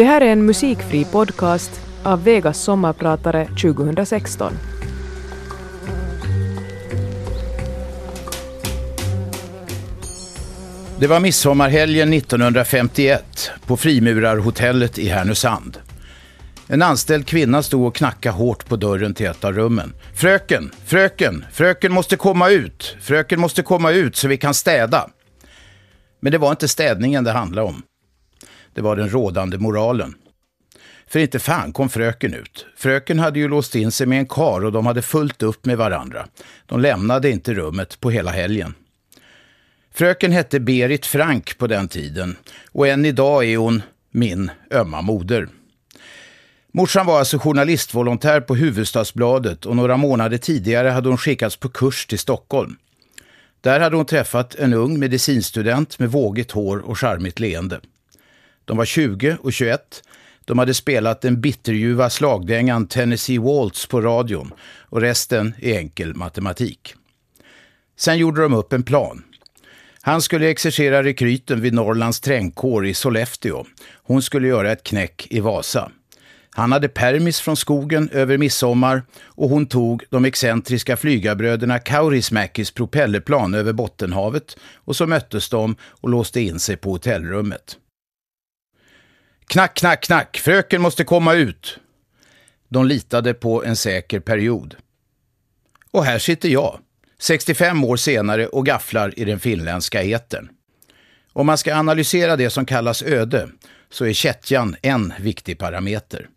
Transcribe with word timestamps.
Det 0.00 0.04
här 0.04 0.20
är 0.20 0.26
en 0.26 0.46
musikfri 0.46 1.04
podcast 1.04 1.80
av 2.02 2.24
Vegas 2.24 2.62
sommarpratare 2.62 3.46
2016. 3.46 4.52
Det 10.98 11.06
var 11.06 11.20
midsommarhelgen 11.20 12.12
1951 12.12 13.50
på 13.66 13.76
Frimurarhotellet 13.76 14.98
i 14.98 15.08
Härnösand. 15.08 15.78
En 16.68 16.82
anställd 16.82 17.26
kvinna 17.26 17.62
stod 17.62 17.86
och 17.86 17.94
knackade 17.94 18.36
hårt 18.36 18.68
på 18.68 18.76
dörren 18.76 19.14
till 19.14 19.26
ett 19.26 19.44
av 19.44 19.52
rummen. 19.52 19.92
Fröken, 20.14 20.70
fröken, 20.86 21.44
fröken 21.52 21.92
måste 21.92 22.16
komma 22.16 22.50
ut. 22.50 22.96
Fröken 23.00 23.40
måste 23.40 23.62
komma 23.62 23.90
ut 23.90 24.16
så 24.16 24.28
vi 24.28 24.36
kan 24.36 24.54
städa. 24.54 25.10
Men 26.20 26.32
det 26.32 26.38
var 26.38 26.50
inte 26.50 26.68
städningen 26.68 27.24
det 27.24 27.32
handlade 27.32 27.68
om. 27.68 27.82
Det 28.80 28.84
var 28.84 28.96
den 28.96 29.10
rådande 29.10 29.58
moralen. 29.58 30.14
För 31.06 31.18
inte 31.18 31.38
fan 31.38 31.72
kom 31.72 31.88
fröken 31.88 32.34
ut. 32.34 32.66
Fröken 32.76 33.18
hade 33.18 33.38
ju 33.38 33.48
låst 33.48 33.74
in 33.74 33.92
sig 33.92 34.06
med 34.06 34.18
en 34.18 34.26
kar 34.26 34.64
och 34.64 34.72
de 34.72 34.86
hade 34.86 35.02
fullt 35.02 35.42
upp 35.42 35.64
med 35.64 35.78
varandra. 35.78 36.26
De 36.66 36.80
lämnade 36.80 37.30
inte 37.30 37.54
rummet 37.54 38.00
på 38.00 38.10
hela 38.10 38.30
helgen. 38.30 38.74
Fröken 39.94 40.32
hette 40.32 40.60
Berit 40.60 41.06
Frank 41.06 41.58
på 41.58 41.66
den 41.66 41.88
tiden 41.88 42.36
och 42.72 42.88
än 42.88 43.04
idag 43.04 43.44
är 43.44 43.56
hon 43.56 43.82
min 44.10 44.50
ömma 44.70 45.02
moder. 45.02 45.48
Morsan 46.72 47.06
var 47.06 47.18
alltså 47.18 47.38
journalistvolontär 47.38 48.40
på 48.40 48.54
Huvudstadsbladet 48.54 49.66
och 49.66 49.76
några 49.76 49.96
månader 49.96 50.38
tidigare 50.38 50.88
hade 50.88 51.08
hon 51.08 51.18
skickats 51.18 51.56
på 51.56 51.68
kurs 51.68 52.06
till 52.06 52.18
Stockholm. 52.18 52.76
Där 53.60 53.80
hade 53.80 53.96
hon 53.96 54.06
träffat 54.06 54.54
en 54.54 54.74
ung 54.74 54.98
medicinstudent 54.98 55.98
med 55.98 56.10
vågigt 56.10 56.50
hår 56.50 56.78
och 56.78 56.98
charmigt 56.98 57.40
leende. 57.40 57.80
De 58.70 58.76
var 58.76 58.84
20 58.84 59.36
och 59.42 59.52
21. 59.52 60.02
De 60.44 60.58
hade 60.58 60.74
spelat 60.74 61.20
den 61.20 61.40
bitterljuva 61.40 62.10
slagdängan 62.10 62.86
Tennessee 62.86 63.38
Waltz 63.38 63.86
på 63.86 64.00
radion 64.00 64.52
och 64.80 65.00
resten 65.00 65.54
är 65.58 65.78
enkel 65.78 66.14
matematik. 66.14 66.94
Sen 67.96 68.18
gjorde 68.18 68.42
de 68.42 68.54
upp 68.54 68.72
en 68.72 68.82
plan. 68.82 69.22
Han 70.02 70.22
skulle 70.22 70.50
exercera 70.50 71.02
rekryten 71.02 71.60
vid 71.60 71.74
Norrlands 71.74 72.20
trängkår 72.20 72.86
i 72.86 72.94
Sollefteå. 72.94 73.64
Hon 74.02 74.22
skulle 74.22 74.48
göra 74.48 74.72
ett 74.72 74.84
knäck 74.84 75.26
i 75.30 75.40
Vasa. 75.40 75.90
Han 76.50 76.72
hade 76.72 76.88
permis 76.88 77.40
från 77.40 77.56
skogen 77.56 78.08
över 78.12 78.38
midsommar 78.38 79.02
och 79.24 79.48
hon 79.48 79.66
tog 79.66 80.04
de 80.10 80.24
excentriska 80.24 80.96
flygarbröderna 80.96 81.78
Kaurismäkis 81.78 82.70
propellerplan 82.70 83.54
över 83.54 83.72
Bottenhavet 83.72 84.56
och 84.74 84.96
så 84.96 85.06
möttes 85.06 85.48
de 85.48 85.76
och 85.82 86.08
låste 86.08 86.40
in 86.40 86.58
sig 86.58 86.76
på 86.76 86.90
hotellrummet. 86.90 87.76
Knack, 89.50 89.74
knack, 89.74 90.04
knack, 90.04 90.36
fröken 90.36 90.82
måste 90.82 91.04
komma 91.04 91.34
ut. 91.34 91.78
De 92.68 92.86
litade 92.86 93.34
på 93.34 93.64
en 93.64 93.76
säker 93.76 94.20
period. 94.20 94.76
Och 95.90 96.04
här 96.04 96.18
sitter 96.18 96.48
jag, 96.48 96.78
65 97.18 97.84
år 97.84 97.96
senare 97.96 98.46
och 98.46 98.66
gafflar 98.66 99.18
i 99.18 99.24
den 99.24 99.40
finländska 99.40 100.02
etern. 100.02 100.48
Om 101.32 101.46
man 101.46 101.58
ska 101.58 101.74
analysera 101.74 102.36
det 102.36 102.50
som 102.50 102.66
kallas 102.66 103.02
öde 103.02 103.48
så 103.90 104.06
är 104.06 104.12
kättjan 104.12 104.76
en 104.82 105.12
viktig 105.20 105.58
parameter. 105.58 106.28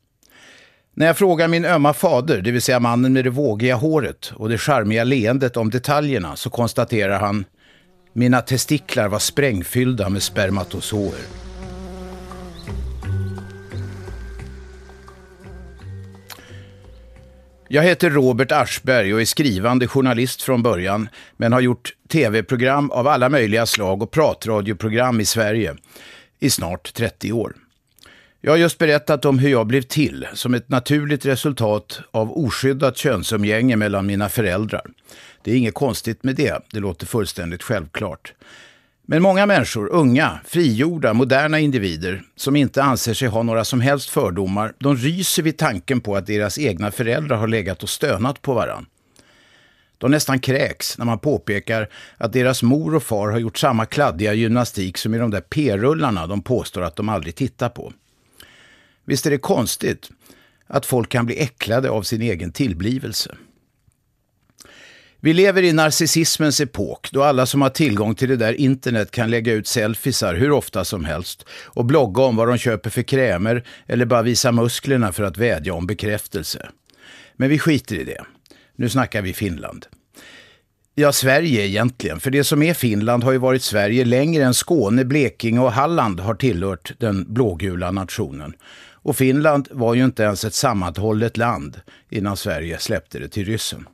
När 0.94 1.06
jag 1.06 1.18
frågar 1.18 1.48
min 1.48 1.66
ömma 1.66 1.94
fader, 1.94 2.42
det 2.42 2.52
vill 2.52 2.62
säga 2.62 2.80
mannen 2.80 3.14
med 3.14 3.24
det 3.24 3.30
vågiga 3.30 3.76
håret 3.76 4.32
och 4.36 4.50
det 4.50 4.58
charmiga 4.58 5.04
leendet 5.04 5.58
om 5.58 5.70
detaljerna, 5.70 6.36
så 6.36 6.50
konstaterar 6.50 7.20
han 7.20 7.46
mina 8.14 8.42
testiklar 8.42 9.08
var 9.08 9.20
sprängfyllda 9.20 10.10
med 10.10 10.24
spermatozoer. 10.24 11.43
Jag 17.74 17.84
heter 17.84 18.10
Robert 18.10 18.52
Aschberg 18.52 19.14
och 19.14 19.22
är 19.22 19.26
skrivande 19.26 19.88
journalist 19.88 20.42
från 20.42 20.64
början, 20.64 21.10
men 21.38 21.54
har 21.54 21.62
gjort 21.62 21.94
tv-program 22.08 22.92
av 22.92 23.08
alla 23.08 23.30
möjliga 23.30 23.66
slag 23.66 24.02
och 24.02 24.12
pratradioprogram 24.12 25.20
i 25.20 25.26
Sverige 25.26 25.76
i 26.40 26.50
snart 26.50 26.94
30 26.94 27.32
år. 27.32 27.54
Jag 28.42 28.52
har 28.52 28.58
just 28.58 28.78
berättat 28.78 29.26
om 29.26 29.40
hur 29.40 29.50
jag 29.50 29.68
blev 29.68 29.82
till 29.82 30.28
som 30.34 30.54
ett 30.54 30.70
naturligt 30.70 31.26
resultat 31.26 32.02
av 32.12 32.38
oskyddat 32.38 32.98
könsumgänge 32.98 33.76
mellan 33.76 34.06
mina 34.06 34.30
föräldrar. 34.30 34.86
Det 35.42 35.52
är 35.52 35.56
inget 35.56 35.74
konstigt 35.74 36.24
med 36.24 36.36
det, 36.36 36.60
det 36.72 36.80
låter 36.80 37.06
fullständigt 37.06 37.64
självklart. 37.64 38.34
Men 39.06 39.22
många 39.22 39.46
människor, 39.46 39.90
unga, 39.92 40.40
frigjorda, 40.46 41.14
moderna 41.14 41.60
individer 41.60 42.24
som 42.36 42.56
inte 42.56 42.84
anser 42.84 43.14
sig 43.14 43.28
ha 43.28 43.44
några 43.44 43.66
som 43.66 43.82
helst 43.82 44.10
fördomar, 44.10 44.74
de 44.80 44.96
ryser 44.96 45.44
vid 45.44 45.58
tanken 45.58 46.02
på 46.02 46.16
att 46.16 46.26
deras 46.26 46.58
egna 46.58 46.92
föräldrar 46.92 47.38
har 47.38 47.48
legat 47.48 47.84
och 47.84 47.90
stönat 47.90 48.42
på 48.42 48.54
varann. 48.54 48.86
De 49.98 50.12
nästan 50.12 50.40
kräks 50.40 50.98
när 50.98 51.06
man 51.06 51.20
påpekar 51.20 51.90
att 52.18 52.34
deras 52.34 52.64
mor 52.64 52.96
och 52.96 53.04
far 53.04 53.32
har 53.32 53.40
gjort 53.40 53.58
samma 53.58 53.86
kladdiga 53.86 54.34
gymnastik 54.34 54.98
som 54.98 55.16
i 55.16 55.18
de 55.18 55.32
där 55.32 55.42
p-rullarna 55.42 56.28
de 56.28 56.42
påstår 56.42 56.82
att 56.82 56.96
de 56.96 57.10
aldrig 57.10 57.36
tittar 57.36 57.70
på. 57.70 57.94
Visst 59.06 59.26
är 59.26 59.32
det 59.32 59.38
konstigt 59.38 60.10
att 60.68 60.86
folk 60.86 61.10
kan 61.10 61.26
bli 61.26 61.40
äcklade 61.40 61.90
av 61.90 62.02
sin 62.02 62.22
egen 62.22 62.52
tillblivelse. 62.52 63.36
Vi 65.26 65.34
lever 65.34 65.64
i 65.64 65.74
narcissismens 65.74 66.62
epok 66.62 67.12
då 67.12 67.24
alla 67.24 67.46
som 67.46 67.62
har 67.62 67.70
tillgång 67.70 68.16
till 68.16 68.30
det 68.30 68.36
där 68.36 68.54
internet 68.54 69.12
kan 69.12 69.32
lägga 69.32 69.54
ut 69.54 69.68
selfiesar 69.68 70.36
hur 70.36 70.52
ofta 70.52 70.86
som 70.86 71.06
helst 71.06 71.46
och 71.66 71.86
blogga 71.86 72.24
om 72.24 72.36
vad 72.36 72.48
de 72.48 72.58
köper 72.58 72.90
för 72.90 73.02
krämer 73.02 73.64
eller 73.88 74.06
bara 74.06 74.22
visa 74.22 74.52
musklerna 74.52 75.12
för 75.12 75.24
att 75.24 75.38
vädja 75.38 75.74
om 75.74 75.88
bekräftelse. 75.88 76.70
Men 77.36 77.50
vi 77.50 77.60
skiter 77.60 77.96
i 77.96 78.04
det. 78.04 78.24
Nu 78.76 78.90
snackar 78.90 79.22
vi 79.22 79.34
Finland. 79.34 79.86
Ja, 80.96 81.12
Sverige 81.12 81.68
egentligen. 81.68 82.20
För 82.20 82.32
det 82.32 82.44
som 82.44 82.64
är 82.64 82.74
Finland 82.74 83.24
har 83.24 83.32
ju 83.32 83.38
varit 83.38 83.64
Sverige 83.64 84.06
längre 84.06 84.44
än 84.44 84.54
Skåne, 84.54 85.06
Blekinge 85.06 85.60
och 85.60 85.72
Halland 85.72 86.20
har 86.20 86.36
tillhört 86.36 86.94
den 86.98 87.34
blågula 87.34 87.92
nationen. 87.92 88.54
Och 88.92 89.16
Finland 89.16 89.68
var 89.72 89.94
ju 89.94 90.04
inte 90.04 90.24
ens 90.24 90.46
ett 90.46 90.54
sammanhållet 90.54 91.38
land 91.38 91.82
innan 92.10 92.38
Sverige 92.38 92.78
släppte 92.80 93.20
det 93.20 93.28
till 93.28 93.46
ryssen. 93.46 93.88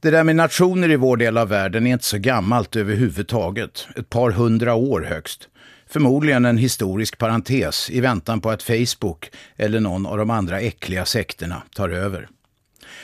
Det 0.00 0.10
där 0.10 0.24
med 0.24 0.36
nationer 0.36 0.90
i 0.90 0.96
vår 0.96 1.16
del 1.16 1.38
av 1.38 1.48
världen 1.48 1.86
är 1.86 1.92
inte 1.92 2.04
så 2.04 2.18
gammalt 2.18 2.76
överhuvudtaget. 2.76 3.86
Ett 3.96 4.10
par 4.10 4.30
hundra 4.30 4.74
år 4.74 5.00
högst. 5.00 5.48
Förmodligen 5.90 6.44
en 6.44 6.58
historisk 6.58 7.18
parentes 7.18 7.90
i 7.90 8.00
väntan 8.00 8.40
på 8.40 8.50
att 8.50 8.62
Facebook 8.62 9.30
eller 9.56 9.80
någon 9.80 10.06
av 10.06 10.18
de 10.18 10.30
andra 10.30 10.60
äckliga 10.60 11.04
sekterna 11.04 11.62
tar 11.74 11.88
över. 11.88 12.28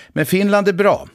Men 0.09 0.27
Finland 0.27 0.69
är 0.69 0.72
bra. 0.72 1.09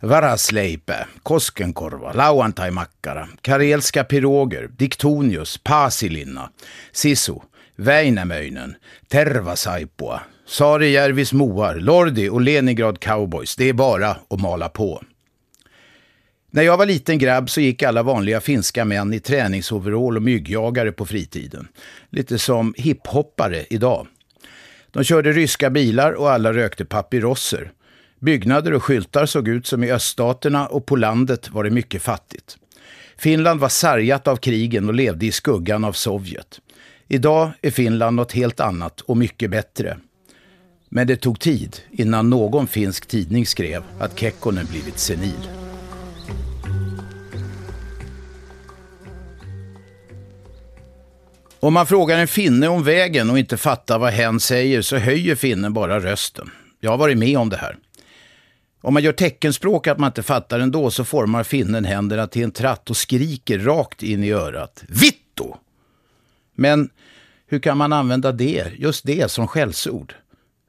Varasleipe, 0.00 1.06
Koskenkorva, 1.22 2.12
lauantaimakkara, 2.12 3.28
karelska 3.40 4.04
piroger, 4.04 4.68
diktonius, 4.76 5.58
pasilinna, 5.58 6.50
sisu, 6.92 7.34
Väinämöinen, 7.76 8.74
Tervasaippua, 9.08 10.20
Saarijärvis 10.46 11.32
moar, 11.32 11.74
Lordi 11.74 12.28
och 12.28 12.40
Leningrad 12.40 13.00
cowboys. 13.00 13.56
Det 13.56 13.68
är 13.68 13.72
bara 13.72 14.16
att 14.30 14.40
mala 14.40 14.68
på. 14.68 15.02
När 16.54 16.62
jag 16.62 16.76
var 16.76 16.86
liten 16.86 17.18
grabb 17.18 17.50
så 17.50 17.60
gick 17.60 17.82
alla 17.82 18.02
vanliga 18.02 18.40
finska 18.40 18.84
män 18.84 19.14
i 19.14 19.20
träningsoverall 19.20 20.16
och 20.16 20.22
myggjagare 20.22 20.92
på 20.92 21.06
fritiden. 21.06 21.68
Lite 22.10 22.38
som 22.38 22.74
hiphoppare 22.76 23.64
idag. 23.70 24.06
De 24.90 25.04
körde 25.04 25.32
ryska 25.32 25.70
bilar 25.70 26.12
och 26.12 26.30
alla 26.30 26.52
rökte 26.52 26.84
papyrosser. 26.84 27.72
Byggnader 28.18 28.72
och 28.72 28.84
skyltar 28.84 29.26
såg 29.26 29.48
ut 29.48 29.66
som 29.66 29.84
i 29.84 29.92
öststaterna 29.92 30.66
och 30.66 30.86
på 30.86 30.96
landet 30.96 31.50
var 31.50 31.64
det 31.64 31.70
mycket 31.70 32.02
fattigt. 32.02 32.56
Finland 33.16 33.60
var 33.60 33.68
sargat 33.68 34.28
av 34.28 34.36
krigen 34.36 34.88
och 34.88 34.94
levde 34.94 35.26
i 35.26 35.32
skuggan 35.32 35.84
av 35.84 35.92
Sovjet. 35.92 36.60
Idag 37.08 37.50
är 37.62 37.70
Finland 37.70 38.16
något 38.16 38.32
helt 38.32 38.60
annat 38.60 39.00
och 39.00 39.16
mycket 39.16 39.50
bättre. 39.50 39.96
Men 40.88 41.06
det 41.06 41.16
tog 41.16 41.40
tid 41.40 41.76
innan 41.90 42.30
någon 42.30 42.66
finsk 42.66 43.06
tidning 43.06 43.46
skrev 43.46 43.82
att 43.98 44.18
Kekkonen 44.18 44.66
blivit 44.70 44.98
senil. 44.98 45.61
Om 51.62 51.74
man 51.74 51.86
frågar 51.86 52.18
en 52.18 52.28
finne 52.28 52.68
om 52.68 52.84
vägen 52.84 53.30
och 53.30 53.38
inte 53.38 53.56
fattar 53.56 53.98
vad 53.98 54.12
hen 54.12 54.40
säger 54.40 54.82
så 54.82 54.96
höjer 54.96 55.34
finnen 55.34 55.72
bara 55.72 56.00
rösten. 56.00 56.50
Jag 56.80 56.90
har 56.90 56.98
varit 56.98 57.18
med 57.18 57.38
om 57.38 57.48
det 57.48 57.56
här. 57.56 57.76
Om 58.80 58.94
man 58.94 59.02
gör 59.02 59.12
teckenspråk 59.12 59.86
att 59.86 59.98
man 59.98 60.08
inte 60.08 60.22
fattar 60.22 60.60
ändå 60.60 60.90
så 60.90 61.04
formar 61.04 61.44
finnen 61.44 61.84
händerna 61.84 62.26
till 62.26 62.42
en 62.42 62.50
tratt 62.50 62.90
och 62.90 62.96
skriker 62.96 63.58
rakt 63.58 64.02
in 64.02 64.24
i 64.24 64.32
örat. 64.32 64.84
Vitto! 64.88 65.56
Men 66.54 66.90
hur 67.46 67.58
kan 67.58 67.78
man 67.78 67.92
använda 67.92 68.32
det, 68.32 68.66
just 68.78 69.06
det, 69.06 69.30
som 69.30 69.48
skällsord? 69.48 70.14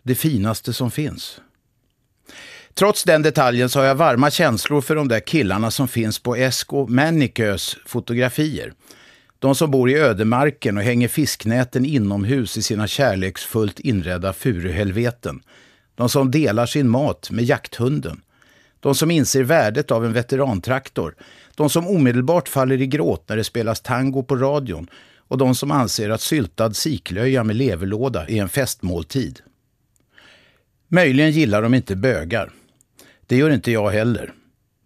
Det 0.04 0.16
finaste 0.16 0.74
som 0.74 0.92
finns. 0.92 1.42
Trots 2.74 3.04
den 3.04 3.22
detaljen 3.22 3.70
så 3.70 3.80
har 3.80 3.86
jag 3.86 3.96
varma 3.96 4.32
känslor 4.32 4.82
för 4.82 4.96
de 4.96 5.08
där 5.08 5.20
killarna 5.20 5.72
som 5.72 5.88
finns 5.88 6.20
på 6.20 6.36
Esko 6.36 6.88
Mannikös 6.88 7.78
fotografier. 7.86 8.74
De 9.44 9.56
som 9.56 9.72
bor 9.72 9.90
i 9.90 9.96
ödemarken 9.96 10.78
och 10.78 10.84
hänger 10.84 11.08
fisknäten 11.08 11.86
inomhus 11.86 12.58
i 12.58 12.62
sina 12.62 12.88
kärleksfullt 12.88 13.80
inredda 13.80 14.34
furuhelveten. 14.34 15.42
De 15.96 16.10
som 16.10 16.32
delar 16.32 16.66
sin 16.66 16.90
mat 16.90 17.32
med 17.32 17.44
jakthunden. 17.44 18.22
De 18.80 18.96
som 18.96 19.12
inser 19.12 19.44
värdet 19.44 19.92
av 19.92 20.06
en 20.06 20.14
veterantraktor. 20.14 21.16
De 21.56 21.70
som 21.70 21.88
omedelbart 21.88 22.50
faller 22.50 22.82
i 22.82 22.88
gråt 22.88 23.30
när 23.30 23.38
det 23.38 23.44
spelas 23.44 23.82
tango 23.82 24.24
på 24.24 24.36
radion. 24.36 24.88
Och 25.18 25.38
de 25.38 25.56
som 25.56 25.72
anser 25.72 26.10
att 26.10 26.22
syltad 26.22 26.76
siklöja 26.76 27.44
med 27.44 27.56
leverlåda 27.56 28.28
är 28.28 28.42
en 28.42 28.50
festmåltid. 28.50 29.40
Möjligen 30.88 31.32
gillar 31.32 31.62
de 31.62 31.74
inte 31.74 31.96
bögar. 31.96 32.52
Det 33.28 33.38
gör 33.38 33.50
inte 33.50 33.72
jag 33.72 33.90
heller. 33.90 34.34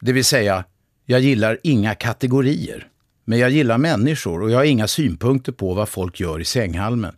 Det 0.02 0.12
vill 0.12 0.26
säga, 0.26 0.64
jag 1.06 1.20
gillar 1.20 1.60
inga 1.64 1.96
kategorier. 1.96 2.88
Men 3.30 3.40
jag 3.40 3.50
gillar 3.50 3.78
människor 3.78 4.42
och 4.42 4.52
jag 4.52 4.58
har 4.58 4.64
inga 4.64 4.88
synpunkter 4.88 5.52
på 5.52 5.74
vad 5.74 5.90
folk 5.90 6.20
gör 6.20 6.42
i 6.42 6.46
sänghalmen. 6.46 7.16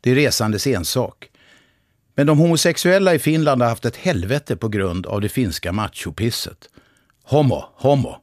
Det 0.00 0.10
är 0.10 0.14
resandes 0.14 0.66
ensak. 0.66 1.28
Men 2.14 2.26
de 2.26 2.38
homosexuella 2.38 3.14
i 3.14 3.18
Finland 3.18 3.62
har 3.62 3.68
haft 3.68 3.84
ett 3.84 3.96
helvete 3.96 4.56
på 4.56 4.68
grund 4.68 5.06
av 5.06 5.20
det 5.20 5.28
finska 5.28 5.72
machopisset. 5.72 6.68
Homo, 7.24 7.64
homo. 7.74 8.16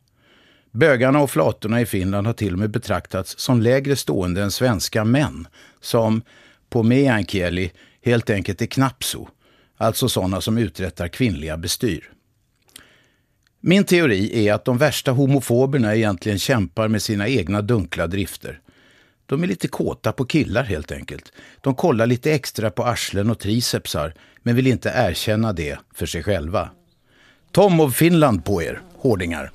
Bögarna 0.72 1.22
och 1.22 1.32
flatorna 1.32 1.82
i 1.82 1.86
Finland 1.86 2.28
har 2.28 2.34
till 2.34 2.54
och 2.54 2.60
med 2.60 2.70
betraktats 2.70 3.40
som 3.40 3.62
lägre 3.62 3.96
stående 3.96 4.42
än 4.42 4.52
svenska 4.52 5.06
män, 5.06 5.48
som 5.82 6.22
på 6.70 6.84
meänkieli 6.84 7.72
helt 8.02 8.30
enkelt 8.30 8.62
är 8.62 8.66
knapso, 8.66 9.28
alltså 9.78 10.10
sådana 10.10 10.42
som 10.42 10.58
uträttar 10.58 11.08
kvinnliga 11.08 11.58
bestyr. 11.58 12.12
Min 13.62 13.84
teori 13.84 14.48
är 14.48 14.54
att 14.54 14.66
de 14.66 14.78
värsta 14.78 15.12
homofoberna 15.12 15.96
egentligen 15.96 16.40
kämpar 16.40 16.88
med 16.88 17.02
sina 17.02 17.28
egna 17.28 17.62
dunkla 17.62 18.08
drifter. 18.08 18.60
De 19.26 19.44
är 19.44 19.48
lite 19.48 19.68
kåta 19.68 20.12
på 20.12 20.26
killar 20.26 20.64
helt 20.64 20.92
enkelt. 20.92 21.32
De 21.62 21.76
kollar 21.76 22.08
lite 22.08 22.32
extra 22.32 22.72
på 22.72 22.84
arslen 22.84 23.30
och 23.30 23.40
tricepsar, 23.40 24.14
men 24.44 24.56
vill 24.56 24.68
inte 24.68 24.94
erkänna 24.96 25.54
det 25.54 25.80
för 25.94 26.06
sig 26.06 26.24
själva. 26.24 26.70
Tom 27.52 27.80
of 27.80 27.96
Finland 27.96 28.46
på 28.46 28.64
er, 28.64 28.82
hårdingar. 28.96 29.52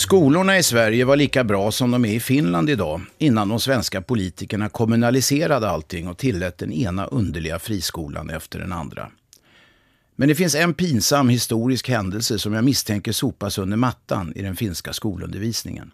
Skolorna 0.00 0.58
i 0.58 0.62
Sverige 0.62 1.04
var 1.04 1.16
lika 1.16 1.44
bra 1.44 1.72
som 1.72 1.90
de 1.90 2.04
är 2.04 2.14
i 2.14 2.20
Finland 2.20 2.70
idag 2.70 3.00
innan 3.18 3.48
de 3.48 3.60
svenska 3.60 4.02
politikerna 4.02 4.68
kommunaliserade 4.68 5.70
allting 5.70 6.08
och 6.08 6.18
tillät 6.18 6.58
den 6.58 6.72
ena 6.72 7.06
underliga 7.06 7.58
friskolan 7.58 8.30
efter 8.30 8.58
den 8.58 8.72
andra. 8.72 9.10
Men 10.16 10.28
det 10.28 10.34
finns 10.34 10.54
en 10.54 10.74
pinsam 10.74 11.28
historisk 11.28 11.88
händelse 11.88 12.38
som 12.38 12.52
jag 12.52 12.64
misstänker 12.64 13.12
sopas 13.12 13.58
under 13.58 13.76
mattan 13.76 14.32
i 14.36 14.42
den 14.42 14.56
finska 14.56 14.92
skolundervisningen. 14.92 15.90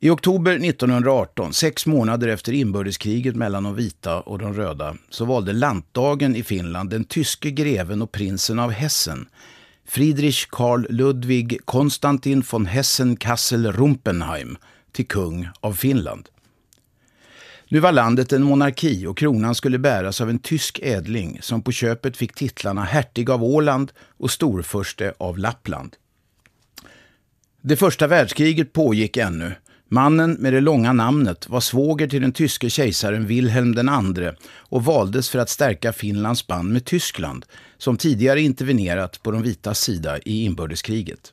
I 0.00 0.10
oktober 0.10 0.52
1918, 0.52 1.52
sex 1.52 1.86
månader 1.86 2.28
efter 2.28 2.52
inbördeskriget 2.52 3.36
mellan 3.36 3.62
de 3.62 3.74
vita 3.74 4.20
och 4.20 4.38
de 4.38 4.54
röda, 4.54 4.96
så 5.10 5.24
valde 5.24 5.52
lantdagen 5.52 6.36
i 6.36 6.42
Finland 6.42 6.90
den 6.90 7.04
tyske 7.04 7.50
greven 7.50 8.02
och 8.02 8.12
prinsen 8.12 8.58
av 8.58 8.70
Hessen, 8.70 9.26
Friedrich 9.84 10.48
Karl 10.50 10.86
Ludwig 10.88 11.58
Konstantin 11.64 12.44
von 12.50 12.66
Hessen-Kassel-Rumpenheim, 12.66 14.56
till 14.92 15.06
kung 15.06 15.48
av 15.60 15.72
Finland. 15.72 16.28
Nu 17.68 17.80
var 17.80 17.92
landet 17.92 18.32
en 18.32 18.42
monarki 18.42 19.06
och 19.06 19.18
kronan 19.18 19.54
skulle 19.54 19.78
bäras 19.78 20.20
av 20.20 20.30
en 20.30 20.38
tysk 20.38 20.78
ädling 20.82 21.38
som 21.42 21.62
på 21.62 21.72
köpet 21.72 22.16
fick 22.16 22.34
titlarna 22.34 22.84
hertig 22.84 23.30
av 23.30 23.44
Åland 23.44 23.92
och 24.18 24.30
storförste 24.30 25.14
av 25.18 25.38
Lappland. 25.38 25.96
Det 27.62 27.76
första 27.76 28.06
världskriget 28.06 28.72
pågick 28.72 29.16
ännu. 29.16 29.54
Mannen 29.92 30.32
med 30.32 30.52
det 30.52 30.60
långa 30.60 30.92
namnet 30.92 31.48
var 31.48 31.60
svåger 31.60 32.08
till 32.08 32.22
den 32.22 32.32
tyske 32.32 32.70
kejsaren 32.70 33.26
Wilhelm 33.26 33.74
II 34.18 34.30
och 34.42 34.84
valdes 34.84 35.30
för 35.30 35.38
att 35.38 35.48
stärka 35.48 35.92
Finlands 35.92 36.46
band 36.46 36.72
med 36.72 36.84
Tyskland 36.84 37.44
som 37.78 37.96
tidigare 37.96 38.40
intervenerat 38.40 39.22
på 39.22 39.30
de 39.30 39.42
vitas 39.42 39.80
sida 39.80 40.18
i 40.18 40.44
inbördeskriget. 40.44 41.32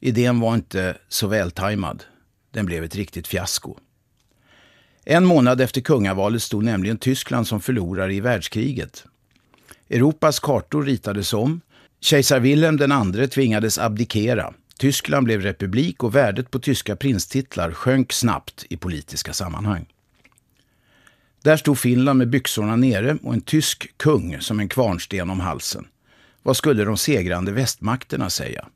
Idén 0.00 0.40
var 0.40 0.54
inte 0.54 0.96
så 1.08 1.26
vältajmad. 1.26 2.04
Den 2.50 2.66
blev 2.66 2.84
ett 2.84 2.96
riktigt 2.96 3.26
fiasko. 3.26 3.76
En 5.04 5.24
månad 5.24 5.60
efter 5.60 5.80
kungavalet 5.80 6.42
stod 6.42 6.64
nämligen 6.64 6.98
Tyskland 6.98 7.46
som 7.46 7.60
förlorare 7.60 8.14
i 8.14 8.20
världskriget. 8.20 9.04
Europas 9.90 10.40
kartor 10.40 10.82
ritades 10.82 11.32
om. 11.32 11.60
Kejsar 12.00 12.40
Wilhelm 12.40 13.14
II 13.16 13.28
tvingades 13.28 13.78
abdikera. 13.78 14.54
Tyskland 14.78 15.24
blev 15.24 15.40
republik 15.40 16.02
och 16.02 16.14
värdet 16.14 16.50
på 16.50 16.58
tyska 16.58 16.96
prinstitlar 16.96 17.72
sjönk 17.72 18.12
snabbt 18.12 18.64
i 18.68 18.76
politiska 18.76 19.32
sammanhang. 19.32 19.86
Där 21.42 21.56
stod 21.56 21.78
Finland 21.78 22.18
med 22.18 22.30
byxorna 22.30 22.76
nere 22.76 23.18
och 23.22 23.34
en 23.34 23.40
tysk 23.40 23.96
kung 23.96 24.40
som 24.40 24.60
en 24.60 24.68
kvarnsten 24.68 25.30
om 25.30 25.40
halsen. 25.40 25.86
Vad 26.42 26.56
skulle 26.56 26.84
de 26.84 26.96
segrande 26.96 27.52
västmakterna 27.52 28.30
säga? 28.30 28.68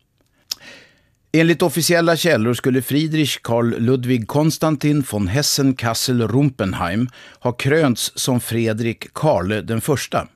Enligt 1.33 1.63
officiella 1.63 2.17
källor 2.17 2.55
skulle 2.55 2.83
Friedrich 2.83 3.39
Karl 3.43 3.75
Ludwig 3.79 4.29
Konstantin 4.29 5.05
von 5.11 5.29
Hessen-Kassel-Rumpenheim 5.29 7.09
ha 7.41 7.53
krönts 7.53 8.13
som 8.15 8.41
Fredrik 8.41 9.15
Karle 9.15 9.61
den 9.61 9.81
första. 9.81 10.29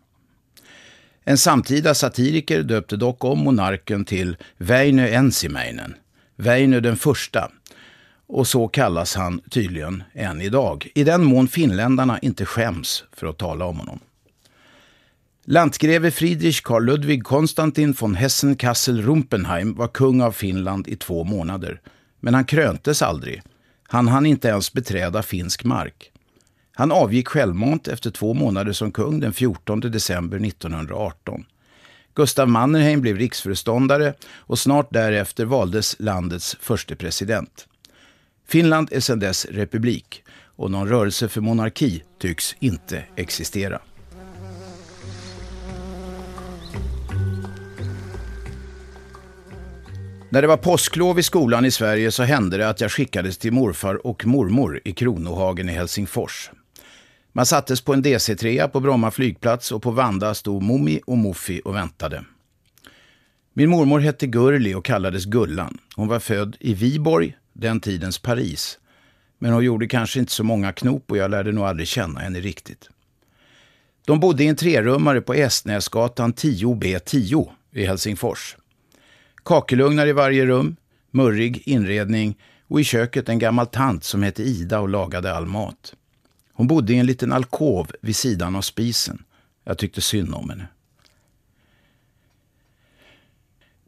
En 1.24 1.38
samtida 1.38 1.94
satiriker 1.94 2.62
döpte 2.62 2.96
dock 2.96 3.24
om 3.24 3.38
monarken 3.38 4.04
till 4.04 4.36
Väinö 4.56 5.08
Ensimäinen, 5.08 5.94
Väinö 6.36 6.80
den 6.80 6.96
första, 6.96 7.50
och 8.26 8.46
så 8.46 8.68
kallas 8.68 9.14
han 9.14 9.40
tydligen 9.50 10.02
än 10.14 10.40
idag, 10.40 10.88
i 10.94 11.04
den 11.04 11.24
mån 11.24 11.48
finländarna 11.48 12.18
inte 12.18 12.46
skäms 12.46 13.04
för 13.12 13.26
att 13.26 13.38
tala 13.38 13.64
om 13.64 13.78
honom. 13.78 14.00
Lantgreve 15.44 16.10
Friedrich 16.10 16.62
Karl 16.62 16.84
Ludwig 16.84 17.24
Konstantin 17.24 17.92
von 17.92 18.16
Hessen-Kassel-Rumpenheim 18.16 19.74
var 19.74 19.88
kung 19.88 20.22
av 20.22 20.32
Finland 20.32 20.88
i 20.88 20.96
två 20.96 21.24
månader. 21.24 21.80
Men 22.20 22.34
han 22.34 22.44
kröntes 22.44 23.02
aldrig. 23.02 23.42
Han 23.82 24.08
hann 24.08 24.26
inte 24.26 24.48
ens 24.48 24.72
beträda 24.72 25.22
finsk 25.22 25.64
mark. 25.64 26.11
Han 26.82 26.92
avgick 26.92 27.28
självmant 27.28 27.88
efter 27.88 28.10
två 28.10 28.34
månader 28.34 28.72
som 28.72 28.92
kung 28.92 29.20
den 29.20 29.32
14 29.32 29.80
december 29.80 30.46
1918. 30.46 31.44
Gustav 32.14 32.48
Mannerheim 32.48 33.00
blev 33.00 33.16
riksföreståndare 33.16 34.14
och 34.34 34.58
snart 34.58 34.88
därefter 34.90 35.44
valdes 35.44 35.96
landets 35.98 36.56
förste 36.60 36.96
president. 36.96 37.68
Finland 38.48 38.88
är 38.92 39.00
sedan 39.00 39.18
dess 39.18 39.46
republik 39.50 40.24
och 40.56 40.70
någon 40.70 40.88
rörelse 40.88 41.28
för 41.28 41.40
monarki 41.40 42.02
tycks 42.18 42.56
inte 42.60 43.04
existera. 43.16 43.80
När 50.30 50.42
det 50.42 50.48
var 50.48 50.56
påsklov 50.56 51.18
i 51.18 51.22
skolan 51.22 51.64
i 51.64 51.70
Sverige 51.70 52.10
så 52.10 52.22
hände 52.22 52.56
det 52.56 52.68
att 52.68 52.80
jag 52.80 52.92
skickades 52.92 53.38
till 53.38 53.52
morfar 53.52 54.06
och 54.06 54.26
mormor 54.26 54.80
i 54.84 54.92
Kronohagen 54.92 55.68
i 55.68 55.72
Helsingfors. 55.72 56.50
Man 57.32 57.46
sattes 57.46 57.80
på 57.80 57.94
en 57.94 58.02
DC-3 58.02 58.68
på 58.68 58.80
Bromma 58.80 59.10
flygplats 59.10 59.72
och 59.72 59.82
på 59.82 59.90
Vanda 59.90 60.34
stod 60.34 60.62
Momi 60.62 61.00
och 61.06 61.18
Muffi 61.18 61.60
och 61.64 61.74
väntade. 61.74 62.24
Min 63.52 63.70
mormor 63.70 64.00
hette 64.00 64.26
Gurli 64.26 64.74
och 64.74 64.84
kallades 64.84 65.24
Gullan. 65.24 65.78
Hon 65.96 66.08
var 66.08 66.20
född 66.20 66.56
i 66.60 66.74
Viborg, 66.74 67.36
den 67.52 67.80
tidens 67.80 68.18
Paris. 68.18 68.78
Men 69.38 69.52
hon 69.52 69.64
gjorde 69.64 69.86
kanske 69.86 70.18
inte 70.20 70.32
så 70.32 70.44
många 70.44 70.72
knop 70.72 71.10
och 71.10 71.16
jag 71.16 71.30
lärde 71.30 71.52
nog 71.52 71.64
aldrig 71.64 71.88
känna 71.88 72.20
henne 72.20 72.40
riktigt. 72.40 72.90
De 74.04 74.20
bodde 74.20 74.44
i 74.44 74.46
en 74.46 74.56
trerummare 74.56 75.20
på 75.20 75.34
Estnäsgatan 75.34 76.34
10B10 76.34 77.48
i 77.72 77.86
Helsingfors. 77.86 78.56
Kakelugnar 79.44 80.06
i 80.06 80.12
varje 80.12 80.46
rum, 80.46 80.76
murrig 81.10 81.62
inredning 81.68 82.38
och 82.68 82.80
i 82.80 82.84
köket 82.84 83.28
en 83.28 83.38
gammal 83.38 83.66
tant 83.66 84.04
som 84.04 84.22
hette 84.22 84.42
Ida 84.42 84.80
och 84.80 84.88
lagade 84.88 85.34
all 85.34 85.46
mat. 85.46 85.94
Hon 86.62 86.66
bodde 86.66 86.92
i 86.92 86.98
en 86.98 87.06
liten 87.06 87.32
alkov 87.32 87.90
vid 88.00 88.16
sidan 88.16 88.56
av 88.56 88.62
spisen. 88.62 89.24
Jag 89.64 89.78
tyckte 89.78 90.00
synd 90.00 90.34
om 90.34 90.50
henne. 90.50 90.66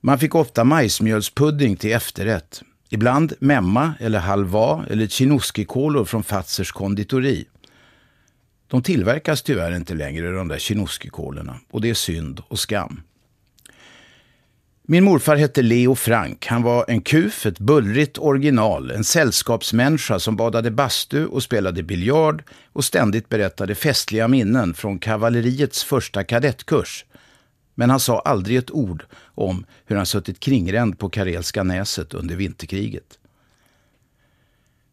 Man 0.01 0.19
fick 0.19 0.35
ofta 0.35 0.65
majsmjölspudding 0.65 1.77
till 1.77 1.93
efterrätt. 1.93 2.63
Ibland 2.89 3.33
memma 3.39 3.95
eller 4.01 4.19
halva 4.19 4.87
eller 4.91 5.07
chinoskikolor 5.07 6.05
från 6.05 6.23
Fazers 6.23 6.73
konditori. 6.73 7.45
De 8.67 8.83
tillverkas 8.83 9.43
tyvärr 9.43 9.77
inte 9.77 9.95
längre, 9.95 10.31
de 10.31 10.49
där 10.49 10.59
chinoskikolorna. 10.59 11.61
Och 11.71 11.81
det 11.81 11.91
är 11.91 11.95
synd 11.95 12.43
och 12.49 12.59
skam. 12.59 13.03
Min 14.87 15.05
morfar 15.05 15.37
hette 15.37 15.63
Leo 15.63 15.95
Frank. 15.95 16.47
Han 16.47 16.63
var 16.63 16.85
en 16.89 17.01
kuf, 17.01 17.47
ett 17.47 17.59
bullrigt 17.59 18.19
original, 18.19 18.91
en 18.91 19.05
sällskapsmänniska 19.05 20.19
som 20.19 20.37
badade 20.37 20.71
bastu 20.71 21.27
och 21.27 21.43
spelade 21.43 21.83
biljard 21.83 22.43
och 22.73 22.85
ständigt 22.85 23.29
berättade 23.29 23.75
festliga 23.75 24.29
minnen 24.29 24.75
från 24.75 24.99
kavalleriets 24.99 25.85
första 25.85 26.25
kadettkurs. 26.25 27.05
Men 27.75 27.91
han 27.91 28.01
sa 28.01 28.19
aldrig 28.19 28.57
ett 28.57 28.71
ord 28.71 29.05
om 29.35 29.67
hur 29.87 29.97
han 29.97 30.07
suttit 30.07 30.41
kringränd 30.41 30.99
på 30.99 31.09
Karelska 31.09 31.63
näset 31.63 32.15
under 32.15 32.37
vinterkriget. 32.37 33.19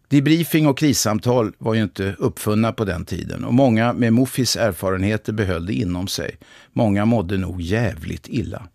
Debriefing 0.08 0.68
och 0.68 0.78
krissamtal 0.78 1.54
var 1.58 1.74
ju 1.74 1.84
inte 1.84 2.16
uppfunna 2.20 2.72
på 2.72 2.86
den 2.86 3.06
tiden 3.06 3.44
och 3.44 3.54
många 3.54 3.94
med 3.94 4.14
Muffis 4.14 4.56
erfarenheter 4.56 5.34
behöll 5.34 5.66
det 5.66 5.74
inom 5.74 6.08
sig. 6.08 6.38
Många 6.74 7.06
mådde 7.06 7.38
nog 7.38 7.62
jävligt 7.62 8.28
illa. 8.28 8.68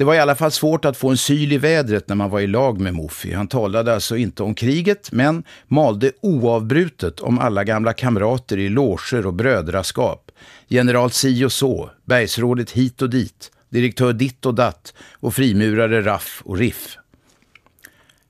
Det 0.00 0.04
var 0.04 0.14
i 0.14 0.18
alla 0.18 0.34
fall 0.34 0.50
svårt 0.50 0.84
att 0.84 0.96
få 0.96 1.08
en 1.08 1.16
syl 1.16 1.52
i 1.52 1.58
vädret 1.58 2.08
när 2.08 2.16
man 2.16 2.30
var 2.30 2.40
i 2.40 2.46
lag 2.46 2.80
med 2.80 2.94
Muffi. 2.94 3.32
Han 3.32 3.48
talade 3.48 3.94
alltså 3.94 4.16
inte 4.16 4.42
om 4.42 4.54
kriget, 4.54 5.12
men 5.12 5.44
malde 5.68 6.12
oavbrutet 6.20 7.20
om 7.20 7.38
alla 7.38 7.64
gamla 7.64 7.92
kamrater 7.92 8.58
i 8.58 8.68
loger 8.68 9.26
och 9.26 9.34
brödraskap. 9.34 10.30
General 10.68 11.10
si 11.10 11.44
och 11.44 11.52
så, 11.52 11.90
bergsrådet 12.04 12.70
hit 12.70 13.02
och 13.02 13.10
dit, 13.10 13.50
direktör 13.68 14.12
ditt 14.12 14.46
och 14.46 14.54
datt 14.54 14.94
och 15.12 15.34
frimurare 15.34 16.02
Raff 16.02 16.42
och 16.44 16.58
Riff. 16.58 16.96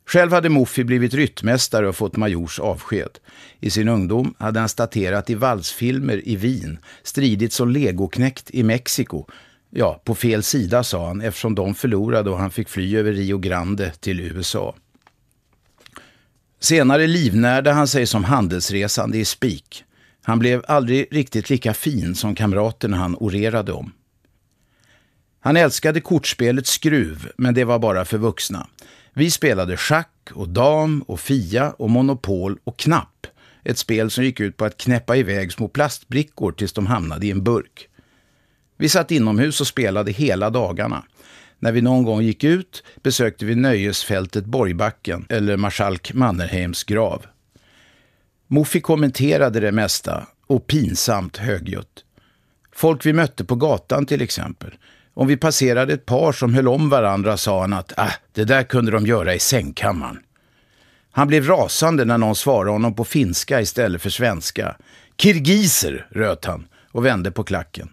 Själv 0.07 0.33
hade 0.33 0.49
Muffi 0.49 0.85
blivit 0.85 1.15
ryttmästare 1.15 1.89
och 1.89 1.97
fått 1.97 2.17
majors 2.17 2.61
avsked. 2.61 3.19
I 3.61 3.71
sin 3.71 3.89
ungdom 3.89 4.35
hade 4.39 4.61
han 4.61 4.69
staterat 4.69 5.31
i 5.31 5.35
valsfilmer 5.35 6.29
i 6.29 6.37
Wien, 6.37 6.79
stridit 7.03 7.53
som 7.53 7.71
legoknäckt 7.71 8.50
i 8.50 8.62
Mexiko. 8.62 9.27
Ja, 9.71 10.00
på 10.05 10.15
fel 10.15 10.43
sida 10.43 10.85
sa 10.85 11.07
han 11.07 11.21
eftersom 11.21 11.55
de 11.55 11.75
förlorade 11.75 12.31
och 12.31 12.39
han 12.39 12.50
fick 12.50 12.69
fly 12.69 12.97
över 12.97 13.12
Rio 13.12 13.39
Grande 13.39 13.91
till 13.91 14.21
USA. 14.21 14.75
Senare 16.61 17.07
livnärde 17.07 17.73
han 17.73 17.89
sig 17.89 18.07
som 18.07 18.25
handelsresande 18.25 19.19
i 19.19 19.25
spik. 19.25 19.85
Han 20.23 20.39
blev 20.39 20.65
aldrig 20.69 21.09
riktigt 21.11 21.50
lika 21.50 21.75
fin 21.75 22.15
som 22.15 22.35
kamraterna 22.35 22.97
han 22.97 23.17
orerade 23.21 23.73
om. 23.73 23.93
Han 25.41 25.57
älskade 25.57 26.00
kortspelet 26.00 26.67
skruv, 26.67 27.31
men 27.37 27.55
det 27.55 27.65
var 27.65 27.79
bara 27.79 28.05
för 28.05 28.19
vuxna. 28.19 28.67
Vi 29.12 29.31
spelade 29.31 29.77
schack 29.77 30.31
och 30.33 30.49
dam 30.49 31.03
och 31.03 31.21
fia 31.21 31.71
och 31.71 31.91
monopol 31.91 32.59
och 32.65 32.79
knapp. 32.79 33.27
Ett 33.65 33.79
spel 33.79 34.11
som 34.11 34.25
gick 34.25 34.41
ut 34.41 34.57
på 34.57 34.65
att 34.65 34.77
knäppa 34.77 35.17
iväg 35.17 35.53
små 35.53 35.69
plastbrickor 35.69 36.53
tills 36.53 36.73
de 36.73 36.87
hamnade 36.87 37.27
i 37.27 37.31
en 37.31 37.45
burk. 37.45 37.89
Vi 38.80 38.88
satt 38.88 39.10
inomhus 39.10 39.60
och 39.60 39.66
spelade 39.66 40.12
hela 40.12 40.50
dagarna. 40.50 41.02
När 41.58 41.72
vi 41.72 41.82
någon 41.82 42.02
gång 42.02 42.22
gick 42.22 42.44
ut 42.44 42.84
besökte 43.02 43.44
vi 43.44 43.54
nöjesfältet 43.54 44.44
Borgbacken 44.44 45.26
eller 45.28 45.56
marskalk 45.56 46.12
Mannerheims 46.14 46.84
grav. 46.84 47.26
Muffi 48.46 48.80
kommenterade 48.80 49.60
det 49.60 49.72
mesta 49.72 50.26
och 50.46 50.66
pinsamt 50.66 51.37
högljutt. 51.37 52.04
Folk 52.72 53.06
vi 53.06 53.12
mötte 53.12 53.44
på 53.44 53.54
gatan 53.54 54.06
till 54.06 54.22
exempel 54.22 54.70
om 55.14 55.26
vi 55.26 55.37
passerade 55.37 55.92
ett 55.92 56.06
par 56.06 56.32
som 56.32 56.54
höll 56.54 56.68
om 56.68 56.88
varandra 56.88 57.37
sa 57.37 57.60
han 57.60 57.72
att 57.72 57.92
ah, 57.96 58.12
det 58.32 58.44
där 58.44 58.62
kunde 58.62 58.92
de 58.92 59.06
göra 59.06 59.34
i 59.34 59.38
sängkammaren. 59.38 60.18
Han 61.10 61.28
blev 61.28 61.46
rasande 61.46 62.04
när 62.04 62.18
någon 62.18 62.37
svarade 62.37 62.70
honom 62.70 62.94
på 62.94 63.04
finska 63.04 63.60
istället 63.60 64.02
för 64.02 64.10
svenska. 64.10 64.76
Kirgiser, 65.18 66.06
röt 66.10 66.44
han 66.44 66.66
och 66.92 67.04
vände 67.04 67.30
på 67.30 67.44
klacken. 67.44 67.90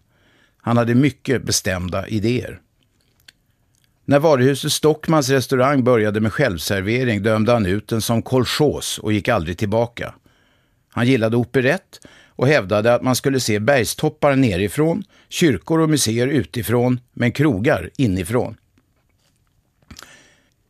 Han 0.67 0.77
hade 0.77 0.95
mycket 0.95 1.43
bestämda 1.43 2.07
idéer. 2.07 2.59
När 4.05 4.19
varuhuset 4.19 4.71
Stockmans 4.71 5.29
restaurang 5.29 5.83
började 5.83 6.19
med 6.19 6.33
självservering 6.33 7.23
dömde 7.23 7.51
han 7.51 7.65
ut 7.65 7.87
den 7.87 8.01
som 8.01 8.21
kolchos 8.21 8.97
och 8.97 9.13
gick 9.13 9.27
aldrig 9.27 9.57
tillbaka. 9.57 10.13
Han 10.89 11.07
gillade 11.07 11.37
operett 11.37 12.07
och 12.27 12.47
hävdade 12.47 12.93
att 12.93 13.01
man 13.01 13.15
skulle 13.15 13.39
se 13.39 13.59
bergstoppar 13.59 14.35
nerifrån, 14.35 15.03
kyrkor 15.29 15.79
och 15.79 15.89
museer 15.89 16.27
utifrån, 16.27 16.99
men 17.13 17.31
krogar 17.31 17.89
inifrån. 17.97 18.57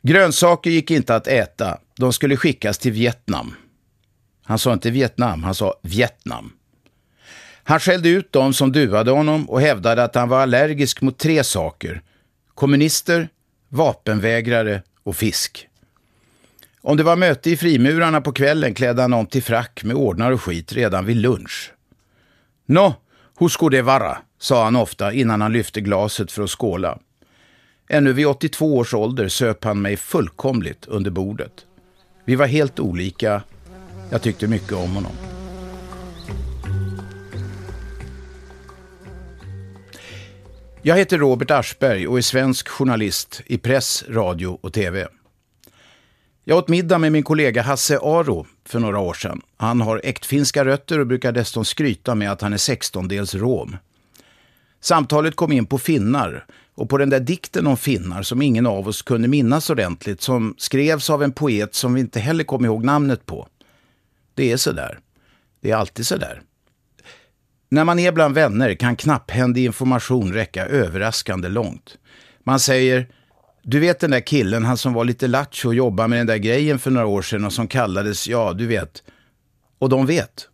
Grönsaker 0.02 0.70
gick 0.70 0.90
inte 0.90 1.14
att 1.14 1.26
äta, 1.26 1.78
de 1.96 2.12
skulle 2.12 2.36
skickas 2.36 2.78
till 2.78 2.92
Vietnam. 2.92 3.54
Han 4.44 4.58
sa 4.58 4.72
inte 4.72 4.90
Vietnam, 4.90 5.42
han 5.42 5.54
sa 5.54 5.74
Vietnam. 5.82 6.52
Han 7.68 7.80
skällde 7.80 8.08
ut 8.08 8.32
dem 8.32 8.52
som 8.52 8.72
duade 8.72 9.10
honom 9.10 9.50
och 9.50 9.60
hävdade 9.60 10.04
att 10.04 10.14
han 10.14 10.28
var 10.28 10.40
allergisk 10.40 11.00
mot 11.00 11.18
tre 11.18 11.44
saker. 11.44 12.02
Kommunister, 12.54 13.28
vapenvägrare 13.68 14.82
och 15.02 15.16
fisk. 15.16 15.68
Om 16.80 16.96
det 16.96 17.02
var 17.02 17.16
möte 17.16 17.50
i 17.50 17.56
frimurarna 17.56 18.20
på 18.20 18.32
kvällen 18.32 18.74
klädde 18.74 19.02
han 19.02 19.12
om 19.12 19.26
till 19.26 19.42
frack 19.42 19.84
med 19.84 19.96
ordnar 19.96 20.30
och 20.30 20.42
skit 20.42 20.72
redan 20.72 21.06
vid 21.06 21.16
lunch. 21.16 21.72
Nå, 22.66 22.94
hur 23.38 23.48
skulle 23.48 23.76
det 23.76 23.82
vara? 23.82 24.18
sa 24.38 24.64
han 24.64 24.76
ofta 24.76 25.12
innan 25.12 25.40
han 25.40 25.52
lyfte 25.52 25.80
glaset 25.80 26.32
för 26.32 26.42
att 26.42 26.50
skåla. 26.50 26.98
Ännu 27.88 28.12
vid 28.12 28.26
82 28.26 28.76
års 28.76 28.94
ålder 28.94 29.28
söp 29.28 29.64
han 29.64 29.82
mig 29.82 29.96
fullkomligt 29.96 30.86
under 30.86 31.10
bordet. 31.10 31.66
Vi 32.24 32.36
var 32.36 32.46
helt 32.46 32.80
olika. 32.80 33.42
Jag 34.10 34.22
tyckte 34.22 34.46
mycket 34.46 34.72
om 34.72 34.94
honom. 34.94 35.37
Jag 40.82 40.96
heter 40.96 41.18
Robert 41.18 41.50
Aschberg 41.50 42.08
och 42.08 42.18
är 42.18 42.22
svensk 42.22 42.68
journalist 42.68 43.42
i 43.46 43.58
press, 43.58 44.04
radio 44.08 44.58
och 44.60 44.72
tv. 44.72 45.08
Jag 46.44 46.58
åt 46.58 46.68
middag 46.68 46.98
med 46.98 47.12
min 47.12 47.22
kollega 47.22 47.62
Hasse 47.62 47.98
Aro 48.02 48.46
för 48.64 48.80
några 48.80 48.98
år 48.98 49.14
sedan. 49.14 49.40
Han 49.56 49.80
har 49.80 50.00
äktfinska 50.04 50.64
rötter 50.64 50.98
och 50.98 51.06
brukar 51.06 51.32
dessutom 51.32 51.64
skryta 51.64 52.14
med 52.14 52.32
att 52.32 52.40
han 52.40 52.52
är 52.52 52.56
sextondels 52.56 53.34
rom. 53.34 53.76
Samtalet 54.80 55.36
kom 55.36 55.52
in 55.52 55.66
på 55.66 55.78
finnar 55.78 56.46
och 56.74 56.88
på 56.88 56.98
den 56.98 57.10
där 57.10 57.20
dikten 57.20 57.66
om 57.66 57.76
finnar 57.76 58.22
som 58.22 58.42
ingen 58.42 58.66
av 58.66 58.88
oss 58.88 59.02
kunde 59.02 59.28
minnas 59.28 59.70
ordentligt 59.70 60.20
som 60.20 60.54
skrevs 60.58 61.10
av 61.10 61.22
en 61.22 61.32
poet 61.32 61.74
som 61.74 61.94
vi 61.94 62.00
inte 62.00 62.20
heller 62.20 62.44
kom 62.44 62.64
ihåg 62.64 62.84
namnet 62.84 63.26
på. 63.26 63.48
Det 64.34 64.52
är 64.52 64.56
sådär. 64.56 64.98
Det 65.60 65.70
är 65.70 65.76
alltid 65.76 66.06
sådär. 66.06 66.42
När 67.68 67.84
man 67.84 67.98
är 67.98 68.12
bland 68.12 68.34
vänner 68.34 68.74
kan 68.74 68.96
knapphändig 68.96 69.64
information 69.64 70.32
räcka 70.32 70.66
överraskande 70.66 71.48
långt. 71.48 71.98
Man 72.44 72.60
säger 72.60 73.08
du 73.62 73.80
vet 73.80 74.00
den 74.00 74.10
där 74.10 74.20
killen, 74.20 74.64
han 74.64 74.76
som 74.76 74.92
var 74.92 75.04
lite 75.04 75.26
lattjo 75.26 75.68
och 75.68 75.74
jobbade 75.74 76.08
med 76.08 76.18
den 76.18 76.26
där 76.26 76.36
grejen 76.36 76.78
för 76.78 76.90
några 76.90 77.06
år 77.06 77.22
sedan 77.22 77.44
och 77.44 77.52
som 77.52 77.68
kallades, 77.68 78.28
ja 78.28 78.52
du 78.52 78.66
vet. 78.66 79.02
Och 79.78 79.88
de 79.88 80.06
vet. 80.06 80.48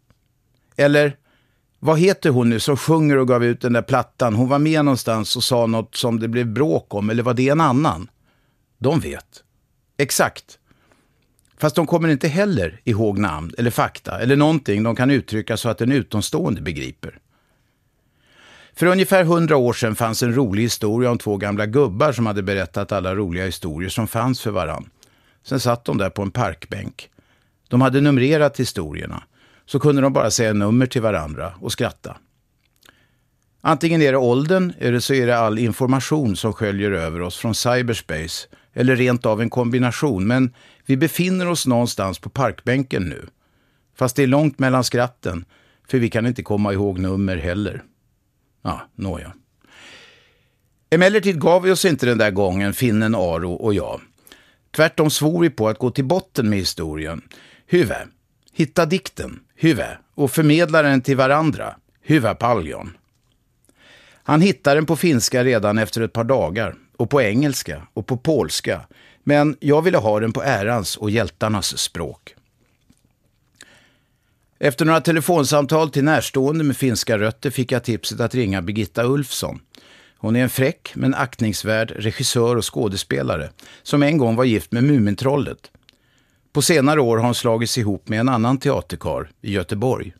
Eller, 0.76 1.16
vad 1.78 1.98
heter 1.98 2.30
hon 2.30 2.50
nu 2.50 2.60
som 2.60 2.76
sjunger 2.76 3.16
och 3.16 3.28
gav 3.28 3.44
ut 3.44 3.60
den 3.60 3.72
där 3.72 3.82
plattan? 3.82 4.34
Hon 4.34 4.48
var 4.48 4.58
med 4.58 4.84
någonstans 4.84 5.36
och 5.36 5.44
sa 5.44 5.66
något 5.66 5.94
som 5.94 6.20
det 6.20 6.28
blev 6.28 6.46
bråk 6.46 6.94
om, 6.94 7.10
eller 7.10 7.22
var 7.22 7.34
det 7.34 7.48
en 7.48 7.60
annan? 7.60 8.08
De 8.78 9.00
vet. 9.00 9.42
Exakt. 9.96 10.58
Fast 11.58 11.76
de 11.76 11.86
kommer 11.86 12.08
inte 12.08 12.28
heller 12.28 12.80
ihåg 12.84 13.18
namn 13.18 13.52
eller 13.58 13.70
fakta 13.70 14.20
eller 14.20 14.36
någonting 14.36 14.82
de 14.82 14.96
kan 14.96 15.10
uttrycka 15.10 15.56
så 15.56 15.68
att 15.68 15.80
en 15.80 15.92
utomstående 15.92 16.60
begriper. 16.60 17.18
För 18.76 18.86
ungefär 18.86 19.24
hundra 19.24 19.56
år 19.56 19.72
sedan 19.72 19.96
fanns 19.96 20.22
en 20.22 20.34
rolig 20.34 20.62
historia 20.62 21.10
om 21.10 21.18
två 21.18 21.36
gamla 21.36 21.66
gubbar 21.66 22.12
som 22.12 22.26
hade 22.26 22.42
berättat 22.42 22.92
alla 22.92 23.14
roliga 23.14 23.44
historier 23.44 23.90
som 23.90 24.06
fanns 24.06 24.40
för 24.40 24.50
varann. 24.50 24.90
Sen 25.44 25.60
satt 25.60 25.84
de 25.84 25.98
där 25.98 26.10
på 26.10 26.22
en 26.22 26.30
parkbänk. 26.30 27.10
De 27.68 27.80
hade 27.80 28.00
numrerat 28.00 28.60
historierna. 28.60 29.22
Så 29.66 29.80
kunde 29.80 30.02
de 30.02 30.12
bara 30.12 30.30
säga 30.30 30.52
nummer 30.52 30.86
till 30.86 31.02
varandra 31.02 31.54
och 31.60 31.72
skratta. 31.72 32.16
Antingen 33.60 34.02
är 34.02 34.12
det 34.12 34.18
åldern 34.18 34.72
eller 34.78 35.00
så 35.00 35.14
är 35.14 35.26
det 35.26 35.38
all 35.38 35.58
information 35.58 36.36
som 36.36 36.52
sköljer 36.52 36.90
över 36.90 37.20
oss 37.22 37.36
från 37.36 37.54
cyberspace 37.54 38.48
eller 38.72 38.96
rent 38.96 39.26
av 39.26 39.40
en 39.40 39.50
kombination. 39.50 40.26
Men 40.26 40.54
vi 40.86 40.96
befinner 40.96 41.48
oss 41.48 41.66
någonstans 41.66 42.18
på 42.18 42.30
parkbänken 42.30 43.02
nu. 43.02 43.26
Fast 43.96 44.16
det 44.16 44.22
är 44.22 44.26
långt 44.26 44.58
mellan 44.58 44.84
skratten, 44.84 45.44
för 45.88 45.98
vi 45.98 46.10
kan 46.10 46.26
inte 46.26 46.42
komma 46.42 46.72
ihåg 46.72 46.98
nummer 46.98 47.36
heller. 47.36 47.82
Ja, 48.62 48.80
nåja. 48.94 49.32
Emellertid 50.90 51.40
gav 51.40 51.62
vi 51.62 51.70
oss 51.70 51.84
inte 51.84 52.06
den 52.06 52.18
där 52.18 52.30
gången, 52.30 52.74
finnen 52.74 53.14
Aro 53.14 53.52
och 53.52 53.74
jag. 53.74 54.00
Tvärtom 54.76 55.10
svor 55.10 55.40
vi 55.40 55.50
på 55.50 55.68
att 55.68 55.78
gå 55.78 55.90
till 55.90 56.04
botten 56.04 56.50
med 56.50 56.58
historien. 56.58 57.22
Hyvä, 57.66 58.06
hitta 58.52 58.86
dikten, 58.86 59.40
hyvä, 59.54 59.98
och 60.14 60.30
förmedla 60.30 60.82
den 60.82 61.00
till 61.00 61.16
varandra, 61.16 61.76
hyvä 62.02 62.34
paljon. 62.34 62.96
Han 64.26 64.40
hittade 64.40 64.76
den 64.76 64.86
på 64.86 64.96
finska 64.96 65.44
redan 65.44 65.78
efter 65.78 66.00
ett 66.00 66.12
par 66.12 66.24
dagar, 66.24 66.74
och 66.96 67.10
på 67.10 67.22
engelska 67.22 67.86
och 67.94 68.06
på 68.06 68.16
polska. 68.16 68.86
Men 69.24 69.56
jag 69.60 69.82
ville 69.82 69.98
ha 69.98 70.20
den 70.20 70.32
på 70.32 70.42
ärans 70.42 70.96
och 70.96 71.10
hjältarnas 71.10 71.78
språk. 71.78 72.34
Efter 74.58 74.84
några 74.84 75.00
telefonsamtal 75.00 75.90
till 75.90 76.04
närstående 76.04 76.64
med 76.64 76.76
finska 76.76 77.18
rötter 77.18 77.50
fick 77.50 77.72
jag 77.72 77.84
tipset 77.84 78.20
att 78.20 78.34
ringa 78.34 78.62
Birgitta 78.62 79.04
Ulfsson. 79.04 79.60
Hon 80.18 80.36
är 80.36 80.42
en 80.42 80.50
fräck 80.50 80.92
men 80.94 81.14
aktningsvärd 81.14 81.90
regissör 81.90 82.56
och 82.56 82.74
skådespelare 82.74 83.50
som 83.82 84.02
en 84.02 84.18
gång 84.18 84.36
var 84.36 84.44
gift 84.44 84.72
med 84.72 84.84
Mumintrollet. 84.84 85.70
På 86.52 86.62
senare 86.62 87.00
år 87.00 87.16
har 87.16 87.24
hon 87.24 87.34
slagits 87.34 87.78
ihop 87.78 88.08
med 88.08 88.20
en 88.20 88.28
annan 88.28 88.58
teaterkar 88.58 89.30
i 89.42 89.52
Göteborg. 89.52 90.14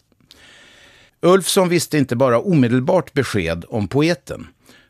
Ulfsson 1.21 1.69
visste 1.69 1.99
inte 1.99 2.17
bara 2.17 2.41
omedelbart 2.41 3.13
besked 3.13 3.65
om 3.69 3.89
poeten. 3.89 4.47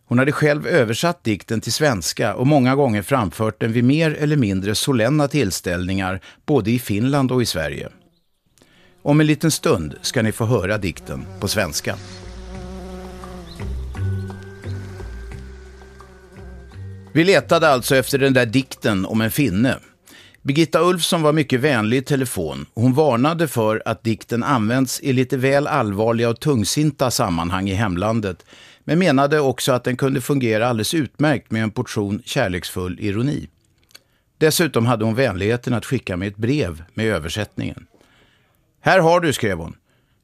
Hon 0.06 0.18
hade 0.18 0.32
själv 0.32 0.66
översatt 0.66 1.24
dikten 1.24 1.60
till 1.60 1.72
svenska 1.72 2.34
och 2.34 2.46
många 2.46 2.74
gånger 2.74 3.02
framfört 3.02 3.60
den 3.60 3.72
vid 3.72 3.84
mer 3.84 4.14
eller 4.14 4.36
mindre 4.36 4.74
solenna 4.74 5.28
tillställningar 5.28 6.20
både 6.46 6.70
i 6.70 6.78
Finland 6.78 7.32
och 7.32 7.42
i 7.42 7.46
Sverige. 7.46 7.88
Om 9.02 9.20
en 9.20 9.26
liten 9.26 9.50
stund 9.50 9.94
ska 10.02 10.22
ni 10.22 10.32
få 10.32 10.44
höra 10.44 10.78
dikten 10.78 11.26
på 11.40 11.48
svenska. 11.48 11.96
Vi 17.14 17.24
letade 17.24 17.68
alltså 17.68 17.96
efter 17.96 18.18
den 18.18 18.32
där 18.32 18.46
dikten 18.46 19.06
om 19.06 19.20
en 19.20 19.30
finne. 19.30 19.78
Birgitta 20.42 20.80
Ulfsson 20.80 21.22
var 21.22 21.32
mycket 21.32 21.60
vänlig 21.60 21.96
i 21.96 22.02
telefon. 22.02 22.66
Hon 22.74 22.94
varnade 22.94 23.48
för 23.48 23.82
att 23.84 24.04
dikten 24.04 24.42
används 24.42 25.00
i 25.00 25.12
lite 25.12 25.36
väl 25.36 25.66
allvarliga 25.66 26.28
och 26.28 26.40
tungsinta 26.40 27.10
sammanhang 27.10 27.68
i 27.68 27.74
hemlandet, 27.74 28.44
men 28.84 28.98
menade 28.98 29.40
också 29.40 29.72
att 29.72 29.84
den 29.84 29.96
kunde 29.96 30.20
fungera 30.20 30.68
alldeles 30.68 30.94
utmärkt 30.94 31.50
med 31.50 31.62
en 31.62 31.70
portion 31.70 32.22
kärleksfull 32.24 33.00
ironi. 33.00 33.48
Dessutom 34.38 34.86
hade 34.86 35.04
hon 35.04 35.14
vänligheten 35.14 35.74
att 35.74 35.84
skicka 35.84 36.16
mig 36.16 36.28
ett 36.28 36.36
brev 36.36 36.84
med 36.94 37.06
översättningen. 37.06 37.86
Här 38.80 39.00
har 39.00 39.20
du, 39.20 39.32
skrev 39.32 39.58
hon, 39.58 39.76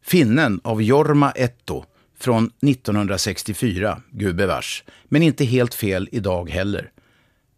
Finnen 0.05 0.61
av 0.65 0.83
Jorma 0.83 1.31
Etto 1.31 1.85
från 2.19 2.51
1964, 2.63 4.03
gubevars, 4.11 4.85
men 5.09 5.23
inte 5.23 5.45
helt 5.45 5.75
fel 5.75 6.09
idag 6.13 6.51
heller. 6.51 6.91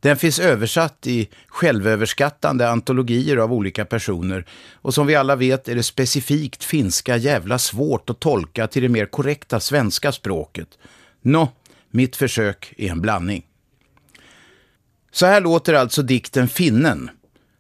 Den 0.03 0.17
finns 0.17 0.39
översatt 0.39 1.07
i 1.07 1.29
självöverskattande 1.47 2.71
antologier 2.71 3.37
av 3.37 3.53
olika 3.53 3.85
personer 3.85 4.45
och 4.73 4.95
som 4.95 5.07
vi 5.07 5.15
alla 5.15 5.37
vet 5.37 5.69
är 5.69 5.75
det 5.75 5.83
specifikt 5.83 6.65
finska 6.65 7.17
jävla 7.17 7.59
svårt 7.59 8.11
att 8.11 8.21
tolka 8.21 8.67
till 8.67 8.83
det 8.83 8.89
mer 8.89 9.07
korrekta 9.07 9.61
svenska 9.61 10.13
språket. 10.13 10.79
Nå, 11.21 11.53
mitt 11.91 12.17
försök 12.17 12.75
är 12.77 12.91
en 12.91 13.01
blandning. 13.01 13.47
Så 15.13 15.27
här 15.27 15.41
låter 15.41 15.75
alltså 15.75 16.03
dikten 16.03 16.49
Finnen, 16.49 17.11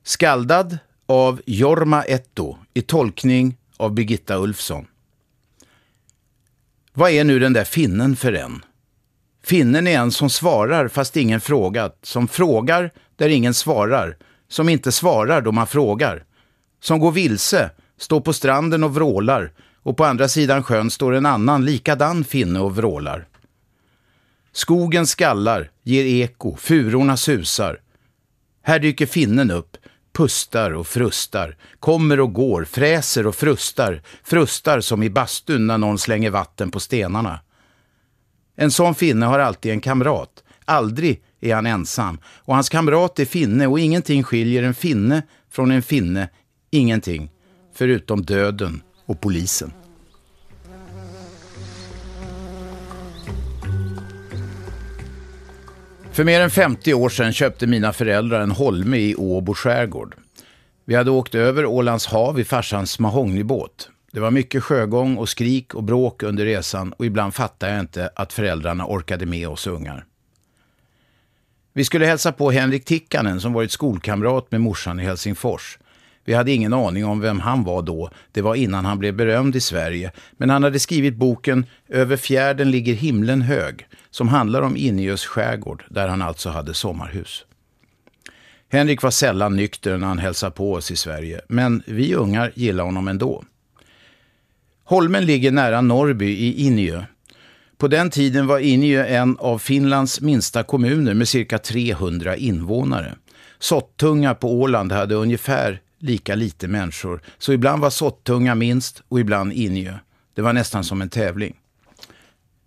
skaldad 0.02 0.78
av 1.06 1.42
Jorma 1.46 2.02
Etto 2.02 2.56
i 2.74 2.82
tolkning 2.82 3.56
av 3.76 3.94
Birgitta 3.94 4.36
Ulfsson. 4.36 4.86
Vad 6.92 7.10
är 7.10 7.24
nu 7.24 7.38
den 7.38 7.52
där 7.52 7.64
finnen 7.64 8.16
för 8.16 8.32
en? 8.32 8.62
Finnen 9.44 9.86
är 9.86 9.98
en 9.98 10.12
som 10.12 10.30
svarar 10.30 10.88
fast 10.88 11.16
ingen 11.16 11.40
frågat, 11.40 11.98
som 12.02 12.28
frågar 12.28 12.90
där 13.16 13.28
ingen 13.28 13.54
svarar, 13.54 14.16
som 14.48 14.68
inte 14.68 14.92
svarar 14.92 15.40
då 15.40 15.52
man 15.52 15.66
frågar, 15.66 16.24
som 16.80 16.98
går 16.98 17.12
vilse, 17.12 17.70
står 17.98 18.20
på 18.20 18.32
stranden 18.32 18.84
och 18.84 18.94
vrålar 18.94 19.52
och 19.82 19.96
på 19.96 20.04
andra 20.04 20.28
sidan 20.28 20.62
sjön 20.62 20.90
står 20.90 21.14
en 21.14 21.26
annan 21.26 21.64
likadan 21.64 22.24
finne 22.24 22.60
och 22.60 22.76
vrålar. 22.76 23.26
Skogen 24.52 25.06
skallar, 25.06 25.70
ger 25.82 26.04
eko, 26.04 26.56
furorna 26.56 27.16
susar. 27.16 27.80
Här 28.62 28.78
dyker 28.78 29.06
finnen 29.06 29.50
upp, 29.50 29.76
pustar 30.12 30.70
och 30.70 30.86
frustar, 30.86 31.56
kommer 31.80 32.20
och 32.20 32.32
går, 32.32 32.64
fräser 32.64 33.26
och 33.26 33.34
frustar, 33.34 34.02
frustar 34.24 34.80
som 34.80 35.02
i 35.02 35.10
bastun 35.10 35.66
när 35.66 35.78
någon 35.78 35.98
slänger 35.98 36.30
vatten 36.30 36.70
på 36.70 36.80
stenarna. 36.80 37.40
En 38.56 38.70
sån 38.70 38.94
finne 38.94 39.26
har 39.26 39.38
alltid 39.38 39.72
en 39.72 39.80
kamrat. 39.80 40.44
Aldrig 40.64 41.22
är 41.40 41.54
han 41.54 41.66
ensam. 41.66 42.18
Och 42.24 42.54
hans 42.54 42.68
kamrat 42.68 43.18
är 43.18 43.24
finne 43.24 43.66
och 43.66 43.80
ingenting 43.80 44.22
skiljer 44.22 44.62
en 44.62 44.74
finne 44.74 45.22
från 45.50 45.70
en 45.70 45.82
finne. 45.82 46.28
Ingenting. 46.70 47.30
Förutom 47.74 48.22
döden 48.22 48.82
och 49.06 49.20
polisen. 49.20 49.72
För 56.12 56.24
mer 56.24 56.40
än 56.40 56.50
50 56.50 56.94
år 56.94 57.08
sedan 57.08 57.32
köpte 57.32 57.66
mina 57.66 57.92
föräldrar 57.92 58.40
en 58.40 58.50
holme 58.50 58.96
i 58.96 59.14
Åbo 59.14 59.54
skärgård. 59.54 60.14
Vi 60.84 60.94
hade 60.94 61.10
åkt 61.10 61.34
över 61.34 61.66
Ålands 61.66 62.06
hav 62.06 62.40
i 62.40 62.44
farsans 62.44 62.98
mahognybåt. 62.98 63.88
Det 64.14 64.20
var 64.20 64.30
mycket 64.30 64.62
sjögång 64.64 65.16
och 65.16 65.28
skrik 65.28 65.74
och 65.74 65.82
bråk 65.82 66.22
under 66.22 66.44
resan 66.44 66.92
och 66.92 67.06
ibland 67.06 67.34
fattade 67.34 67.72
jag 67.72 67.80
inte 67.80 68.10
att 68.14 68.32
föräldrarna 68.32 68.86
orkade 68.86 69.26
med 69.26 69.48
oss 69.48 69.66
ungar. 69.66 70.04
Vi 71.72 71.84
skulle 71.84 72.06
hälsa 72.06 72.32
på 72.32 72.50
Henrik 72.50 72.84
Tikkanen 72.84 73.40
som 73.40 73.52
varit 73.52 73.70
skolkamrat 73.70 74.50
med 74.50 74.60
morsan 74.60 75.00
i 75.00 75.02
Helsingfors. 75.02 75.78
Vi 76.24 76.34
hade 76.34 76.52
ingen 76.52 76.72
aning 76.72 77.04
om 77.04 77.20
vem 77.20 77.40
han 77.40 77.64
var 77.64 77.82
då, 77.82 78.10
det 78.32 78.42
var 78.42 78.54
innan 78.54 78.84
han 78.84 78.98
blev 78.98 79.14
berömd 79.14 79.56
i 79.56 79.60
Sverige, 79.60 80.12
men 80.32 80.50
han 80.50 80.62
hade 80.62 80.78
skrivit 80.78 81.16
boken 81.16 81.66
Över 81.88 82.16
fjärden 82.16 82.70
ligger 82.70 82.94
himlen 82.94 83.42
hög, 83.42 83.86
som 84.10 84.28
handlar 84.28 84.62
om 84.62 84.76
Injös 84.76 85.26
skärgård, 85.26 85.84
där 85.88 86.08
han 86.08 86.22
alltså 86.22 86.50
hade 86.50 86.74
sommarhus. 86.74 87.44
Henrik 88.68 89.02
var 89.02 89.10
sällan 89.10 89.56
nykter 89.56 89.96
när 89.96 90.06
han 90.06 90.18
hälsade 90.18 90.52
på 90.52 90.72
oss 90.72 90.90
i 90.90 90.96
Sverige, 90.96 91.40
men 91.48 91.82
vi 91.86 92.14
ungar 92.14 92.52
gillade 92.54 92.88
honom 92.88 93.08
ändå. 93.08 93.44
Holmen 94.84 95.26
ligger 95.26 95.52
nära 95.52 95.80
Norrby 95.80 96.30
i 96.30 96.66
Injö. 96.66 97.04
På 97.78 97.88
den 97.88 98.10
tiden 98.10 98.46
var 98.46 98.58
Injö 98.58 99.04
en 99.06 99.36
av 99.38 99.58
Finlands 99.58 100.20
minsta 100.20 100.62
kommuner 100.62 101.14
med 101.14 101.28
cirka 101.28 101.58
300 101.58 102.36
invånare. 102.36 103.14
Sottunga 103.58 104.34
på 104.34 104.60
Åland 104.60 104.92
hade 104.92 105.14
ungefär 105.14 105.80
lika 105.98 106.34
lite 106.34 106.68
människor, 106.68 107.22
så 107.38 107.52
ibland 107.52 107.82
var 107.82 107.90
Sottunga 107.90 108.54
minst 108.54 109.02
och 109.08 109.20
ibland 109.20 109.52
Injö. 109.52 109.94
Det 110.34 110.42
var 110.42 110.52
nästan 110.52 110.84
som 110.84 111.02
en 111.02 111.08
tävling. 111.08 111.56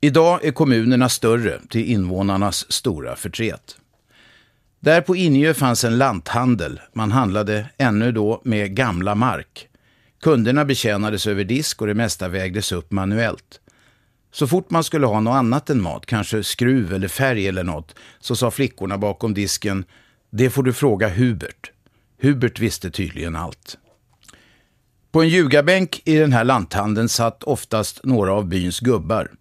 Idag 0.01 0.45
är 0.45 0.51
kommunerna 0.51 1.09
större 1.09 1.59
till 1.69 1.85
invånarnas 1.85 2.71
stora 2.71 3.15
förtret. 3.15 3.77
Där 4.79 5.01
på 5.01 5.15
Injö 5.15 5.53
fanns 5.53 5.83
en 5.83 5.97
lanthandel. 5.97 6.81
Man 6.93 7.11
handlade 7.11 7.65
ännu 7.77 8.11
då 8.11 8.41
med 8.43 8.75
gamla 8.75 9.15
mark. 9.15 9.67
Kunderna 10.21 10.65
betjänades 10.65 11.27
över 11.27 11.43
disk 11.43 11.81
och 11.81 11.87
det 11.87 11.93
mesta 11.93 12.27
vägdes 12.27 12.71
upp 12.71 12.91
manuellt. 12.91 13.59
Så 14.31 14.47
fort 14.47 14.69
man 14.69 14.83
skulle 14.83 15.05
ha 15.05 15.19
något 15.19 15.35
annat 15.35 15.69
än 15.69 15.81
mat, 15.81 16.05
kanske 16.05 16.43
skruv 16.43 16.93
eller 16.93 17.07
färg 17.07 17.47
eller 17.47 17.63
något, 17.63 17.95
så 18.19 18.35
sa 18.35 18.51
flickorna 18.51 18.97
bakom 18.97 19.33
disken, 19.33 19.85
det 20.29 20.49
får 20.49 20.63
du 20.63 20.73
fråga 20.73 21.09
Hubert. 21.09 21.71
Hubert 22.21 22.59
visste 22.59 22.91
tydligen 22.91 23.35
allt. 23.35 23.77
På 25.11 25.21
en 25.21 25.29
ljugarbänk 25.29 26.01
i 26.05 26.15
den 26.17 26.33
här 26.33 26.43
lanthandeln 26.43 27.09
satt 27.09 27.43
oftast 27.43 28.03
några 28.03 28.33
av 28.33 28.45
byns 28.45 28.79
gubbar. 28.79 29.31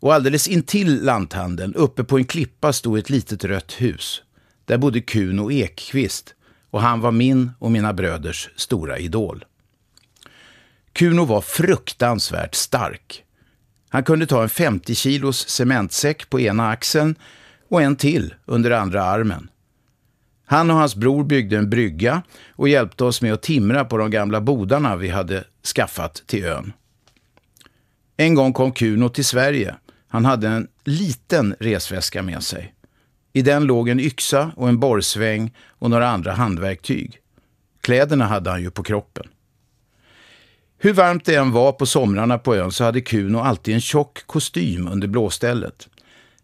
Och 0.00 0.14
alldeles 0.14 0.48
intill 0.48 1.04
lanthandeln, 1.04 1.74
uppe 1.74 2.04
på 2.04 2.18
en 2.18 2.24
klippa, 2.24 2.72
stod 2.72 2.98
ett 2.98 3.10
litet 3.10 3.44
rött 3.44 3.72
hus. 3.72 4.22
Där 4.64 4.78
bodde 4.78 5.00
Kuno 5.00 5.52
Ekqvist 5.52 6.34
och 6.70 6.80
han 6.80 7.00
var 7.00 7.12
min 7.12 7.50
och 7.58 7.70
mina 7.70 7.92
bröders 7.92 8.50
stora 8.56 8.98
idol. 8.98 9.44
Kuno 10.94 11.24
var 11.24 11.40
fruktansvärt 11.40 12.54
stark. 12.54 13.24
Han 13.88 14.04
kunde 14.04 14.26
ta 14.26 14.42
en 14.42 14.48
50 14.48 14.94
kilos 14.94 15.48
cementsäck 15.48 16.30
på 16.30 16.40
ena 16.40 16.68
axeln 16.68 17.14
och 17.68 17.82
en 17.82 17.96
till 17.96 18.34
under 18.44 18.70
andra 18.70 19.02
armen. 19.02 19.48
Han 20.46 20.70
och 20.70 20.76
hans 20.76 20.96
bror 20.96 21.24
byggde 21.24 21.56
en 21.56 21.70
brygga 21.70 22.22
och 22.50 22.68
hjälpte 22.68 23.04
oss 23.04 23.22
med 23.22 23.32
att 23.32 23.42
timra 23.42 23.84
på 23.84 23.96
de 23.96 24.10
gamla 24.10 24.40
bodarna 24.40 24.96
vi 24.96 25.08
hade 25.08 25.44
skaffat 25.74 26.22
till 26.26 26.44
ön. 26.44 26.72
En 28.16 28.34
gång 28.34 28.52
kom 28.52 28.72
Kuno 28.72 29.08
till 29.08 29.24
Sverige. 29.24 29.74
Han 30.08 30.24
hade 30.24 30.48
en 30.48 30.68
liten 30.84 31.56
resväska 31.60 32.22
med 32.22 32.42
sig. 32.42 32.74
I 33.32 33.42
den 33.42 33.64
låg 33.64 33.88
en 33.88 34.00
yxa 34.00 34.52
och 34.56 34.68
en 34.68 34.80
borrsväng 34.80 35.54
och 35.68 35.90
några 35.90 36.08
andra 36.08 36.32
handverktyg. 36.32 37.18
Kläderna 37.80 38.24
hade 38.24 38.50
han 38.50 38.62
ju 38.62 38.70
på 38.70 38.82
kroppen. 38.82 39.26
Hur 40.84 40.92
varmt 40.92 41.24
det 41.24 41.34
än 41.34 41.52
var 41.52 41.72
på 41.72 41.86
somrarna 41.86 42.38
på 42.38 42.56
ön 42.56 42.72
så 42.72 42.84
hade 42.84 43.00
Kuno 43.00 43.38
alltid 43.38 43.74
en 43.74 43.80
tjock 43.80 44.26
kostym 44.26 44.88
under 44.88 45.08
blåstället. 45.08 45.88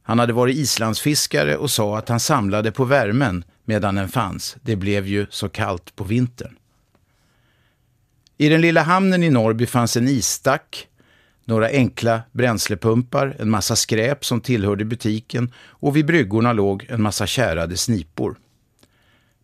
Han 0.03 0.18
hade 0.18 0.33
varit 0.33 0.57
islandsfiskare 0.57 1.57
och 1.57 1.70
sa 1.70 1.98
att 1.98 2.09
han 2.09 2.20
samlade 2.20 2.72
på 2.72 2.85
värmen 2.85 3.44
medan 3.64 3.94
den 3.94 4.09
fanns. 4.09 4.57
Det 4.62 4.76
blev 4.76 5.07
ju 5.07 5.26
så 5.31 5.48
kallt 5.48 5.96
på 5.96 6.05
vintern. 6.05 6.57
I 8.38 8.48
den 8.48 8.61
lilla 8.61 8.83
hamnen 8.83 9.22
i 9.22 9.31
Norrby 9.31 9.66
fanns 9.66 9.96
en 9.96 10.09
isstack, 10.09 10.88
några 11.44 11.68
enkla 11.68 12.22
bränslepumpar, 12.33 13.37
en 13.38 13.50
massa 13.50 13.76
skräp 13.76 14.24
som 14.24 14.40
tillhörde 14.40 14.85
butiken 14.85 15.53
och 15.59 15.96
vid 15.96 16.07
bryggorna 16.07 16.53
låg 16.53 16.87
en 16.88 17.03
massa 17.03 17.26
kärade 17.26 17.76
snipor. 17.76 18.37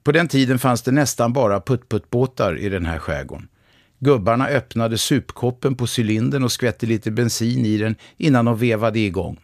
På 0.04 0.12
den 0.12 0.28
tiden 0.28 0.58
fanns 0.58 0.82
det 0.82 0.92
nästan 0.92 1.32
bara 1.32 1.60
puttputtbåtar 1.60 2.58
i 2.58 2.68
den 2.68 2.86
här 2.86 2.98
skärgården. 2.98 3.48
Gubbarna 3.98 4.48
öppnade 4.48 4.98
supkoppen 4.98 5.74
på 5.74 5.86
cylindern 5.98 6.44
och 6.44 6.52
skvätte 6.52 6.86
lite 6.86 7.10
bensin 7.10 7.66
i 7.66 7.78
den 7.78 7.96
innan 8.16 8.44
de 8.44 8.58
vevade 8.58 8.98
igång. 8.98 9.40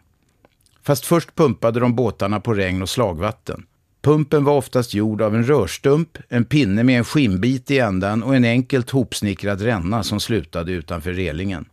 Fast 0.83 1.05
först 1.05 1.35
pumpade 1.35 1.79
de 1.79 1.95
båtarna 1.95 2.39
på 2.39 2.53
regn 2.53 2.81
och 2.81 2.89
slagvatten. 2.89 3.65
Pumpen 4.01 4.43
var 4.43 4.53
oftast 4.53 4.93
gjord 4.93 5.21
av 5.21 5.35
en 5.35 5.43
rörstump, 5.43 6.17
en 6.29 6.45
pinne 6.45 6.83
med 6.83 6.97
en 6.97 7.05
skimbit 7.05 7.71
i 7.71 7.79
ändan 7.79 8.23
och 8.23 8.35
en 8.35 8.45
enkelt 8.45 8.89
hopsnickrad 8.89 9.61
ränna 9.61 10.03
som 10.03 10.19
slutade 10.19 10.71
utanför 10.71 11.13
relingen. 11.13 11.65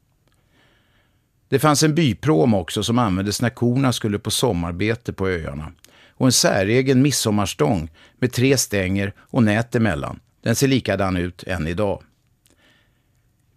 Det 1.49 1.59
fanns 1.59 1.83
en 1.83 1.95
byprom 1.95 2.55
också 2.55 2.83
som 2.83 2.99
användes 2.99 3.43
när 3.43 3.51
korna 3.51 3.93
skulle 3.93 4.19
på 4.19 4.31
sommarbete 4.31 5.13
på 5.13 5.29
öarna. 5.29 5.73
Och 6.11 6.27
en 6.27 6.33
säregen 6.33 7.03
midsommarstång 7.03 7.91
med 8.19 8.33
tre 8.33 8.57
stänger 8.57 9.13
och 9.19 9.43
nät 9.43 9.75
emellan. 9.75 10.21
Den 10.43 10.55
ser 10.55 10.69
likadan 10.69 11.17
ut 11.17 11.43
än 11.43 11.67
idag. 11.67 12.03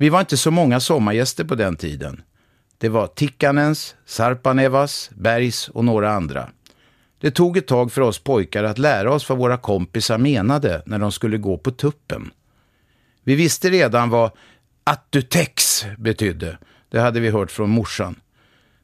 Vi 0.03 0.09
var 0.09 0.19
inte 0.19 0.37
så 0.37 0.51
många 0.51 0.79
sommargäster 0.79 1.43
på 1.43 1.55
den 1.55 1.75
tiden. 1.75 2.21
Det 2.77 2.89
var 2.89 3.07
Tikkanens, 3.07 3.95
Sarpanevas, 4.05 5.09
Bergs 5.15 5.67
och 5.67 5.85
några 5.85 6.11
andra. 6.11 6.49
Det 7.21 7.31
tog 7.31 7.57
ett 7.57 7.67
tag 7.67 7.91
för 7.91 8.01
oss 8.01 8.19
pojkar 8.19 8.63
att 8.63 8.77
lära 8.77 9.13
oss 9.13 9.29
vad 9.29 9.37
våra 9.37 9.57
kompisar 9.57 10.17
menade 10.17 10.83
när 10.85 10.99
de 10.99 11.11
skulle 11.11 11.37
gå 11.37 11.57
på 11.57 11.71
tuppen. 11.71 12.31
Vi 13.23 13.35
visste 13.35 13.69
redan 13.69 14.09
vad 14.09 14.31
attutex 14.83 15.85
betydde. 15.97 16.57
Det 16.89 16.99
hade 16.99 17.19
vi 17.19 17.29
hört 17.29 17.51
från 17.51 17.69
morsan. 17.69 18.19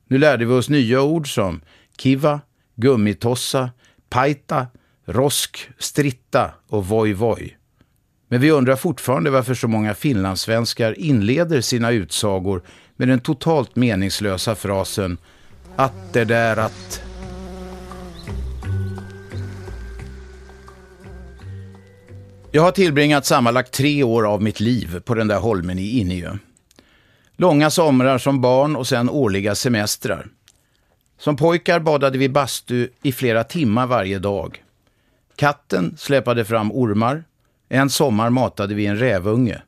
Nu 0.08 0.17
lärde 0.17 0.45
vi 0.45 0.53
oss 0.53 0.69
nya 0.69 1.01
ord 1.01 1.34
som 1.34 1.62
kiva, 1.97 2.41
gummitossa, 2.75 3.69
paita, 4.10 4.67
rosk, 5.05 5.69
stritta 5.77 6.51
och 6.67 6.88
voi 6.88 7.13
voi. 7.13 7.59
Men 8.32 8.42
vi 8.42 8.52
undrar 8.52 8.76
fortfarande 8.76 9.30
varför 9.30 9.54
så 9.54 9.68
många 9.68 9.94
finlandssvenskar 9.94 11.00
inleder 11.00 11.62
sina 11.62 11.92
utsagor 11.92 12.62
med 12.96 13.08
den 13.08 13.20
totalt 13.20 13.76
meningslösa 13.76 14.56
frasen 14.56 15.18
att 15.76 16.13
det 16.13 16.26
där 16.26 16.58
att... 16.58 17.02
Jag 22.52 22.62
har 22.62 22.72
tillbringat 22.72 23.26
sammanlagt 23.26 23.72
tre 23.72 24.04
år 24.04 24.28
av 24.28 24.42
mitt 24.42 24.60
liv 24.60 25.00
på 25.00 25.15
den 25.15 25.28
där 25.28 25.39
holmen 25.39 25.80
i 25.80 26.00
Inniö. 26.00 26.38
Långa 27.38 27.70
somrar 27.70 28.18
som 28.18 28.42
barn 28.42 28.76
och 28.76 28.88
sen 28.88 29.10
årliga 29.10 29.56
semestrar. 29.56 30.28
Som 31.18 31.36
pojkar 31.36 31.80
badade 31.80 32.18
vi 32.18 32.30
bastu 32.30 32.89
i 33.02 33.12
flera 33.12 33.44
timmar 33.44 33.88
varje 33.88 34.20
dag. 34.20 34.63
Katten 35.36 35.96
släpade 35.98 36.46
fram 36.46 36.72
ormar. 36.72 37.24
En 37.69 37.89
sommar 37.89 38.29
matade 38.29 38.75
vi 38.75 38.86
en 38.86 38.97
rävunge. 38.97 39.62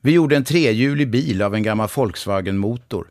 Vi 0.00 0.12
gjorde 0.12 0.36
en 0.36 0.44
trehjulig 0.44 1.10
bil 1.10 1.42
av 1.42 1.54
en 1.54 1.62
gammal 1.62 1.88
Volkswagen-motor. 1.96 3.10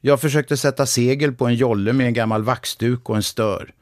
Jag 0.00 0.20
försökte 0.20 0.56
sätta 0.56 0.86
segel 0.86 1.32
på 1.32 1.46
en 1.46 1.54
jolle 1.54 1.92
med 1.92 2.06
en 2.06 2.14
gammal 2.14 2.42
vaxduk 2.42 3.10
och 3.10 3.16
en 3.16 3.22
stör. 3.22 3.74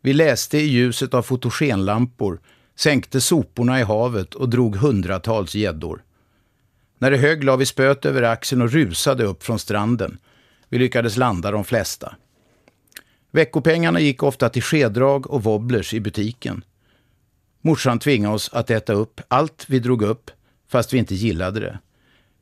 Vi 0.00 0.12
läste 0.12 0.58
i 0.58 0.66
ljuset 0.66 1.14
av 1.14 1.22
fotogenlampor, 1.22 2.40
sänkte 2.76 3.20
soporna 3.20 3.80
i 3.80 3.82
havet 3.82 4.34
och 4.34 4.48
drog 4.48 4.76
hundratals 4.76 5.54
gäddor. 5.54 6.02
När 6.98 7.10
det 7.10 7.16
högg 7.16 7.44
la 7.44 7.56
vi 7.56 7.66
spöt 7.66 8.06
över 8.06 8.22
axeln 8.22 8.62
och 8.62 8.70
rusade 8.70 9.24
upp 9.24 9.42
från 9.42 9.58
stranden. 9.58 10.18
Vi 10.68 10.78
lyckades 10.78 11.16
landa 11.16 11.50
de 11.50 11.64
flesta. 11.64 12.14
Veckopengarna 13.32 14.00
gick 14.00 14.22
ofta 14.22 14.48
till 14.48 14.62
skedrag 14.62 15.30
och 15.30 15.42
wobblers 15.42 15.94
i 15.94 16.00
butiken. 16.00 16.64
Morsan 17.60 17.98
tvingade 17.98 18.34
oss 18.34 18.50
att 18.52 18.70
äta 18.70 18.92
upp 18.92 19.20
allt 19.28 19.64
vi 19.68 19.78
drog 19.78 20.02
upp, 20.02 20.30
fast 20.68 20.92
vi 20.92 20.98
inte 20.98 21.14
gillade 21.14 21.60
det. 21.60 21.78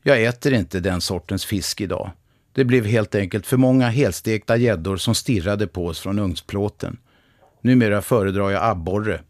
Jag 0.02 0.24
äter 0.24 0.52
inte 0.52 0.80
den 0.80 1.00
sortens 1.00 1.44
fisk 1.44 1.80
idag. 1.80 2.10
Det 2.52 2.64
blev 2.64 2.84
helt 2.84 3.14
enkelt 3.14 3.46
för 3.46 3.56
många 3.56 3.88
helstekta 3.88 4.56
gäddor 4.56 4.96
som 4.96 5.14
stirrade 5.14 5.66
på 5.66 5.86
oss 5.86 6.00
från 6.00 6.18
ugnsplåten. 6.18 6.98
Numera 7.60 8.02
föredrar 8.02 8.50
jag 8.50 8.64
abborre. 8.64 9.20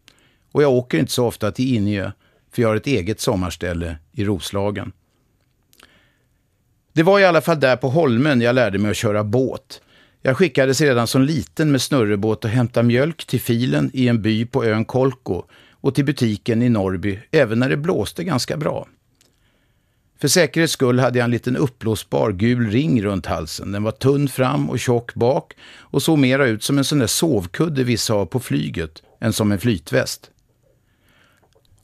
Och 0.52 0.62
jag 0.62 0.72
åker 0.72 0.98
inte 0.98 1.12
så 1.12 1.26
ofta 1.26 1.52
till 1.52 1.74
Injö, 1.74 2.10
för 2.52 2.62
jag 2.62 2.68
har 2.68 2.76
ett 2.76 2.86
eget 2.86 3.20
sommarställe 3.20 3.98
i 4.12 4.24
Roslagen. 4.24 4.92
Det 6.92 7.02
var 7.02 7.20
i 7.20 7.24
alla 7.24 7.40
fall 7.40 7.60
där 7.60 7.76
på 7.76 7.88
Holmen 7.88 8.40
jag 8.40 8.54
lärde 8.54 8.78
mig 8.78 8.90
att 8.90 8.96
köra 8.96 9.24
båt. 9.24 9.80
Jag 10.22 10.36
skickades 10.36 10.80
redan 10.80 11.06
som 11.06 11.22
liten 11.22 11.72
med 11.72 11.82
snurrebåt 11.82 12.44
och 12.44 12.50
hämta 12.50 12.82
mjölk 12.82 13.26
till 13.26 13.40
filen 13.40 13.90
i 13.94 14.08
en 14.08 14.22
by 14.22 14.46
på 14.46 14.64
ön 14.64 14.84
Kolko 14.84 15.44
och 15.80 15.94
till 15.94 16.04
butiken 16.04 16.62
i 16.62 16.68
Norrby, 16.68 17.18
även 17.30 17.58
när 17.58 17.68
det 17.68 17.76
blåste 17.76 18.24
ganska 18.24 18.56
bra. 18.56 18.88
För 20.20 20.28
säkerhets 20.28 20.72
skull 20.72 20.98
hade 20.98 21.18
jag 21.18 21.24
en 21.24 21.30
liten 21.30 21.56
uppblåsbar 21.56 22.32
gul 22.32 22.70
ring 22.70 23.02
runt 23.02 23.26
halsen. 23.26 23.72
Den 23.72 23.82
var 23.82 23.92
tunn 23.92 24.28
fram 24.28 24.70
och 24.70 24.78
tjock 24.78 25.14
bak 25.14 25.54
och 25.78 26.02
såg 26.02 26.18
mera 26.18 26.46
ut 26.46 26.62
som 26.62 26.78
en 26.78 26.84
sån 26.84 26.98
där 26.98 27.06
sovkudde 27.06 27.84
vissa 27.84 28.14
har 28.14 28.26
på 28.26 28.40
flyget 28.40 29.02
än 29.20 29.32
som 29.32 29.52
en 29.52 29.58
flytväst. 29.58 30.30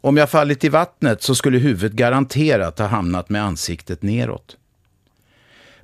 Om 0.00 0.16
jag 0.16 0.30
fallit 0.30 0.64
i 0.64 0.68
vattnet 0.68 1.22
så 1.22 1.34
skulle 1.34 1.58
huvudet 1.58 1.92
garanterat 1.92 2.78
ha 2.78 2.86
hamnat 2.86 3.28
med 3.28 3.44
ansiktet 3.44 4.02
neråt. 4.02 4.56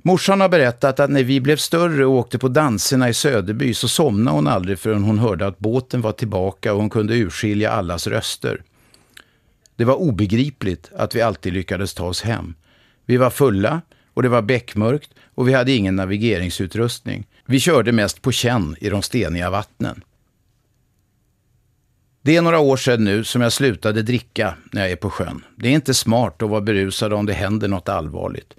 Morsan 0.03 0.41
har 0.41 0.49
berättat 0.49 0.99
att 0.99 1.09
när 1.09 1.23
vi 1.23 1.41
blev 1.41 1.57
större 1.57 2.05
och 2.05 2.13
åkte 2.13 2.39
på 2.39 2.47
danserna 2.47 3.09
i 3.09 3.13
Söderby 3.13 3.73
så 3.73 3.87
somnade 3.87 4.37
hon 4.37 4.47
aldrig 4.47 4.79
förrän 4.79 5.03
hon 5.03 5.19
hörde 5.19 5.47
att 5.47 5.59
båten 5.59 6.01
var 6.01 6.11
tillbaka 6.11 6.73
och 6.73 6.79
hon 6.79 6.89
kunde 6.89 7.13
urskilja 7.13 7.71
allas 7.71 8.07
röster. 8.07 8.63
Det 9.75 9.85
var 9.85 9.95
obegripligt 9.95 10.91
att 10.95 11.15
vi 11.15 11.21
alltid 11.21 11.53
lyckades 11.53 11.93
ta 11.93 12.05
oss 12.05 12.21
hem. 12.21 12.55
Vi 13.05 13.17
var 13.17 13.29
fulla 13.29 13.81
och 14.13 14.23
det 14.23 14.29
var 14.29 14.41
bäckmörkt 14.41 15.11
och 15.35 15.47
vi 15.47 15.53
hade 15.53 15.71
ingen 15.71 15.95
navigeringsutrustning. 15.95 17.27
Vi 17.45 17.59
körde 17.59 17.91
mest 17.91 18.21
på 18.21 18.31
känn 18.31 18.75
i 18.79 18.89
de 18.89 19.01
steniga 19.01 19.49
vattnen. 19.49 20.03
Det 22.21 22.35
är 22.35 22.41
några 22.41 22.59
år 22.59 22.77
sedan 22.77 23.03
nu 23.03 23.23
som 23.23 23.41
jag 23.41 23.53
slutade 23.53 24.01
dricka 24.01 24.55
när 24.71 24.81
jag 24.81 24.91
är 24.91 24.95
på 24.95 25.09
sjön. 25.09 25.43
Det 25.55 25.67
är 25.67 25.73
inte 25.73 25.93
smart 25.93 26.41
att 26.41 26.49
vara 26.49 26.61
berusad 26.61 27.13
om 27.13 27.25
det 27.25 27.33
händer 27.33 27.67
något 27.67 27.89
allvarligt. 27.89 28.53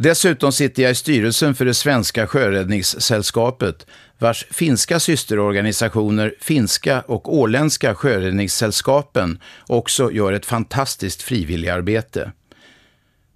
Dessutom 0.00 0.52
sitter 0.52 0.82
jag 0.82 0.92
i 0.92 0.94
styrelsen 0.94 1.54
för 1.54 1.64
det 1.64 1.74
svenska 1.74 2.26
sjöräddningssällskapet, 2.26 3.86
vars 4.18 4.46
finska 4.50 5.00
systerorganisationer, 5.00 6.34
finska 6.40 7.00
och 7.00 7.34
åländska 7.34 7.94
sjöräddningssällskapen, 7.94 9.38
också 9.66 10.12
gör 10.12 10.32
ett 10.32 10.46
fantastiskt 10.46 11.22
frivilligarbete. 11.22 12.32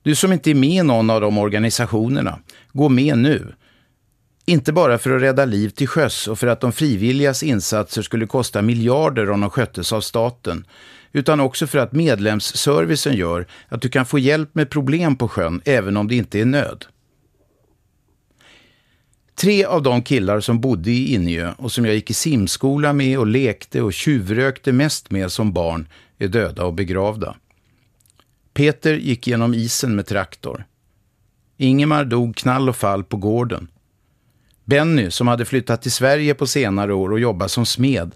Du 0.02 0.14
som 0.14 0.32
inte 0.32 0.50
är 0.50 0.54
med 0.54 0.70
i 0.70 0.82
någon 0.82 1.10
av 1.10 1.20
de 1.20 1.38
organisationerna, 1.38 2.38
gå 2.72 2.88
med 2.88 3.18
nu. 3.18 3.54
Inte 4.44 4.72
bara 4.72 4.98
för 4.98 5.16
att 5.16 5.22
rädda 5.22 5.44
liv 5.44 5.68
till 5.68 5.88
sjöss 5.88 6.28
och 6.28 6.38
för 6.38 6.46
att 6.46 6.60
de 6.60 6.72
frivilligas 6.72 7.42
insatser 7.42 8.02
skulle 8.02 8.26
kosta 8.26 8.62
miljarder 8.62 9.30
om 9.30 9.40
de 9.40 9.50
sköttes 9.50 9.92
av 9.92 10.00
staten, 10.00 10.64
utan 11.12 11.40
också 11.40 11.66
för 11.66 11.78
att 11.78 11.92
medlemsservicen 11.92 13.16
gör 13.16 13.46
att 13.68 13.82
du 13.82 13.88
kan 13.88 14.06
få 14.06 14.18
hjälp 14.18 14.54
med 14.54 14.70
problem 14.70 15.16
på 15.16 15.28
sjön 15.28 15.62
även 15.64 15.96
om 15.96 16.08
det 16.08 16.14
inte 16.14 16.40
är 16.40 16.44
nöd. 16.44 16.84
Tre 19.34 19.64
av 19.64 19.82
de 19.82 20.02
killar 20.02 20.40
som 20.40 20.60
bodde 20.60 20.90
i 20.90 21.14
Injö 21.14 21.52
och 21.58 21.72
som 21.72 21.84
jag 21.84 21.94
gick 21.94 22.10
i 22.10 22.14
simskola 22.14 22.92
med 22.92 23.18
och 23.18 23.26
lekte 23.26 23.82
och 23.82 23.92
tjuvrökte 23.92 24.72
mest 24.72 25.10
med 25.10 25.32
som 25.32 25.52
barn 25.52 25.88
är 26.18 26.28
döda 26.28 26.64
och 26.64 26.74
begravda. 26.74 27.36
Peter 28.54 28.94
gick 28.94 29.26
genom 29.26 29.54
isen 29.54 29.96
med 29.96 30.06
traktor. 30.06 30.64
Ingemar 31.56 32.04
dog 32.04 32.36
knall 32.36 32.68
och 32.68 32.76
fall 32.76 33.04
på 33.04 33.16
gården. 33.16 33.68
Benny, 34.64 35.10
som 35.10 35.28
hade 35.28 35.44
flyttat 35.44 35.82
till 35.82 35.92
Sverige 35.92 36.34
på 36.34 36.46
senare 36.46 36.94
år 36.94 37.12
och 37.12 37.20
jobbat 37.20 37.50
som 37.50 37.66
smed, 37.66 38.14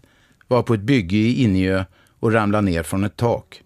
var 0.48 0.62
på 0.62 0.74
ett 0.74 0.80
bygge 0.80 1.16
i 1.16 1.42
Injö 1.42 1.84
och 2.20 2.32
ramla 2.32 2.60
ner 2.60 2.82
från 2.82 3.04
ett 3.04 3.16
tak. 3.16 3.62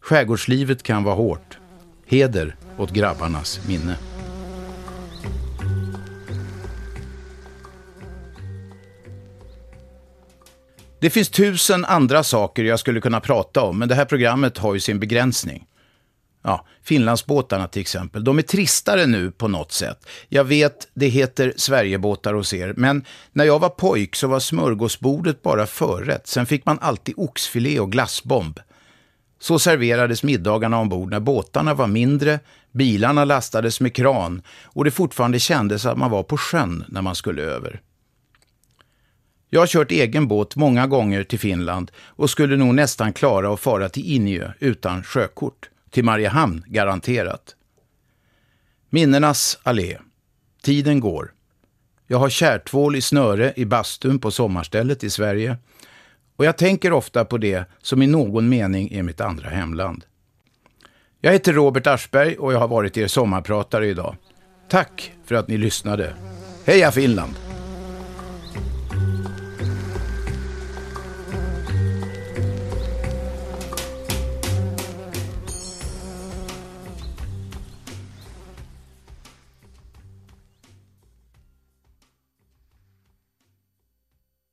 Skärgårdslivet 0.00 0.82
kan 0.82 1.04
vara 1.04 1.14
hårt. 1.14 1.58
Heder 2.06 2.56
åt 2.78 2.90
grabbarnas 2.90 3.60
minne. 3.68 3.96
Det 11.00 11.10
finns 11.10 11.28
tusen 11.28 11.84
andra 11.84 12.22
saker 12.22 12.64
jag 12.64 12.80
skulle 12.80 13.00
kunna 13.00 13.20
prata 13.20 13.62
om, 13.62 13.78
men 13.78 13.88
det 13.88 13.94
här 13.94 14.04
programmet 14.04 14.58
har 14.58 14.74
ju 14.74 14.80
sin 14.80 15.00
begränsning. 15.00 15.66
Ja, 16.42 16.66
Finlandsbåtarna 16.82 17.68
till 17.68 17.80
exempel. 17.80 18.24
De 18.24 18.38
är 18.38 18.42
tristare 18.42 19.06
nu 19.06 19.30
på 19.30 19.48
något 19.48 19.72
sätt. 19.72 20.08
Jag 20.28 20.44
vet, 20.44 20.88
det 20.94 21.06
heter 21.06 21.52
Sverigebåtar 21.56 22.34
hos 22.34 22.54
er, 22.54 22.74
men 22.76 23.04
när 23.32 23.44
jag 23.44 23.58
var 23.58 23.68
pojk 23.68 24.16
så 24.16 24.26
var 24.26 24.40
smörgåsbordet 24.40 25.42
bara 25.42 25.66
förrätt. 25.66 26.26
Sen 26.26 26.46
fick 26.46 26.66
man 26.66 26.78
alltid 26.80 27.14
oxfilé 27.16 27.80
och 27.80 27.92
glassbomb. 27.92 28.60
Så 29.40 29.58
serverades 29.58 30.22
middagarna 30.22 30.78
ombord 30.78 31.10
när 31.10 31.20
båtarna 31.20 31.74
var 31.74 31.86
mindre, 31.86 32.40
bilarna 32.72 33.24
lastades 33.24 33.80
med 33.80 33.94
kran 33.94 34.42
och 34.64 34.84
det 34.84 34.90
fortfarande 34.90 35.38
kändes 35.38 35.86
att 35.86 35.98
man 35.98 36.10
var 36.10 36.22
på 36.22 36.36
sjön 36.36 36.84
när 36.88 37.02
man 37.02 37.14
skulle 37.14 37.42
över. 37.42 37.80
Jag 39.52 39.60
har 39.60 39.66
kört 39.66 39.90
egen 39.90 40.28
båt 40.28 40.56
många 40.56 40.86
gånger 40.86 41.24
till 41.24 41.38
Finland 41.38 41.90
och 41.96 42.30
skulle 42.30 42.56
nog 42.56 42.74
nästan 42.74 43.12
klara 43.12 43.54
att 43.54 43.60
fara 43.60 43.88
till 43.88 44.12
Injö 44.12 44.52
utan 44.58 45.02
sjökort. 45.02 45.70
Till 45.90 46.04
Mariehamn, 46.04 46.64
garanterat. 46.66 47.56
Minnenas 48.90 49.58
allé. 49.62 49.98
Tiden 50.62 51.00
går. 51.00 51.32
Jag 52.06 52.18
har 52.18 52.28
kärtvål 52.28 52.96
i 52.96 53.00
snöre 53.00 53.52
i 53.56 53.64
bastun 53.64 54.18
på 54.18 54.30
sommarstället 54.30 55.04
i 55.04 55.10
Sverige. 55.10 55.56
Och 56.36 56.44
jag 56.44 56.58
tänker 56.58 56.92
ofta 56.92 57.24
på 57.24 57.38
det 57.38 57.64
som 57.82 58.02
i 58.02 58.06
någon 58.06 58.48
mening 58.48 58.92
är 58.92 59.02
mitt 59.02 59.20
andra 59.20 59.48
hemland. 59.48 60.04
Jag 61.20 61.32
heter 61.32 61.52
Robert 61.52 61.86
Aschberg 61.86 62.36
och 62.36 62.52
jag 62.52 62.58
har 62.58 62.68
varit 62.68 62.96
er 62.96 63.06
sommarpratare 63.06 63.88
idag. 63.88 64.16
Tack 64.68 65.12
för 65.24 65.34
att 65.34 65.48
ni 65.48 65.56
lyssnade. 65.56 66.14
Heja 66.66 66.92
Finland! 66.92 67.49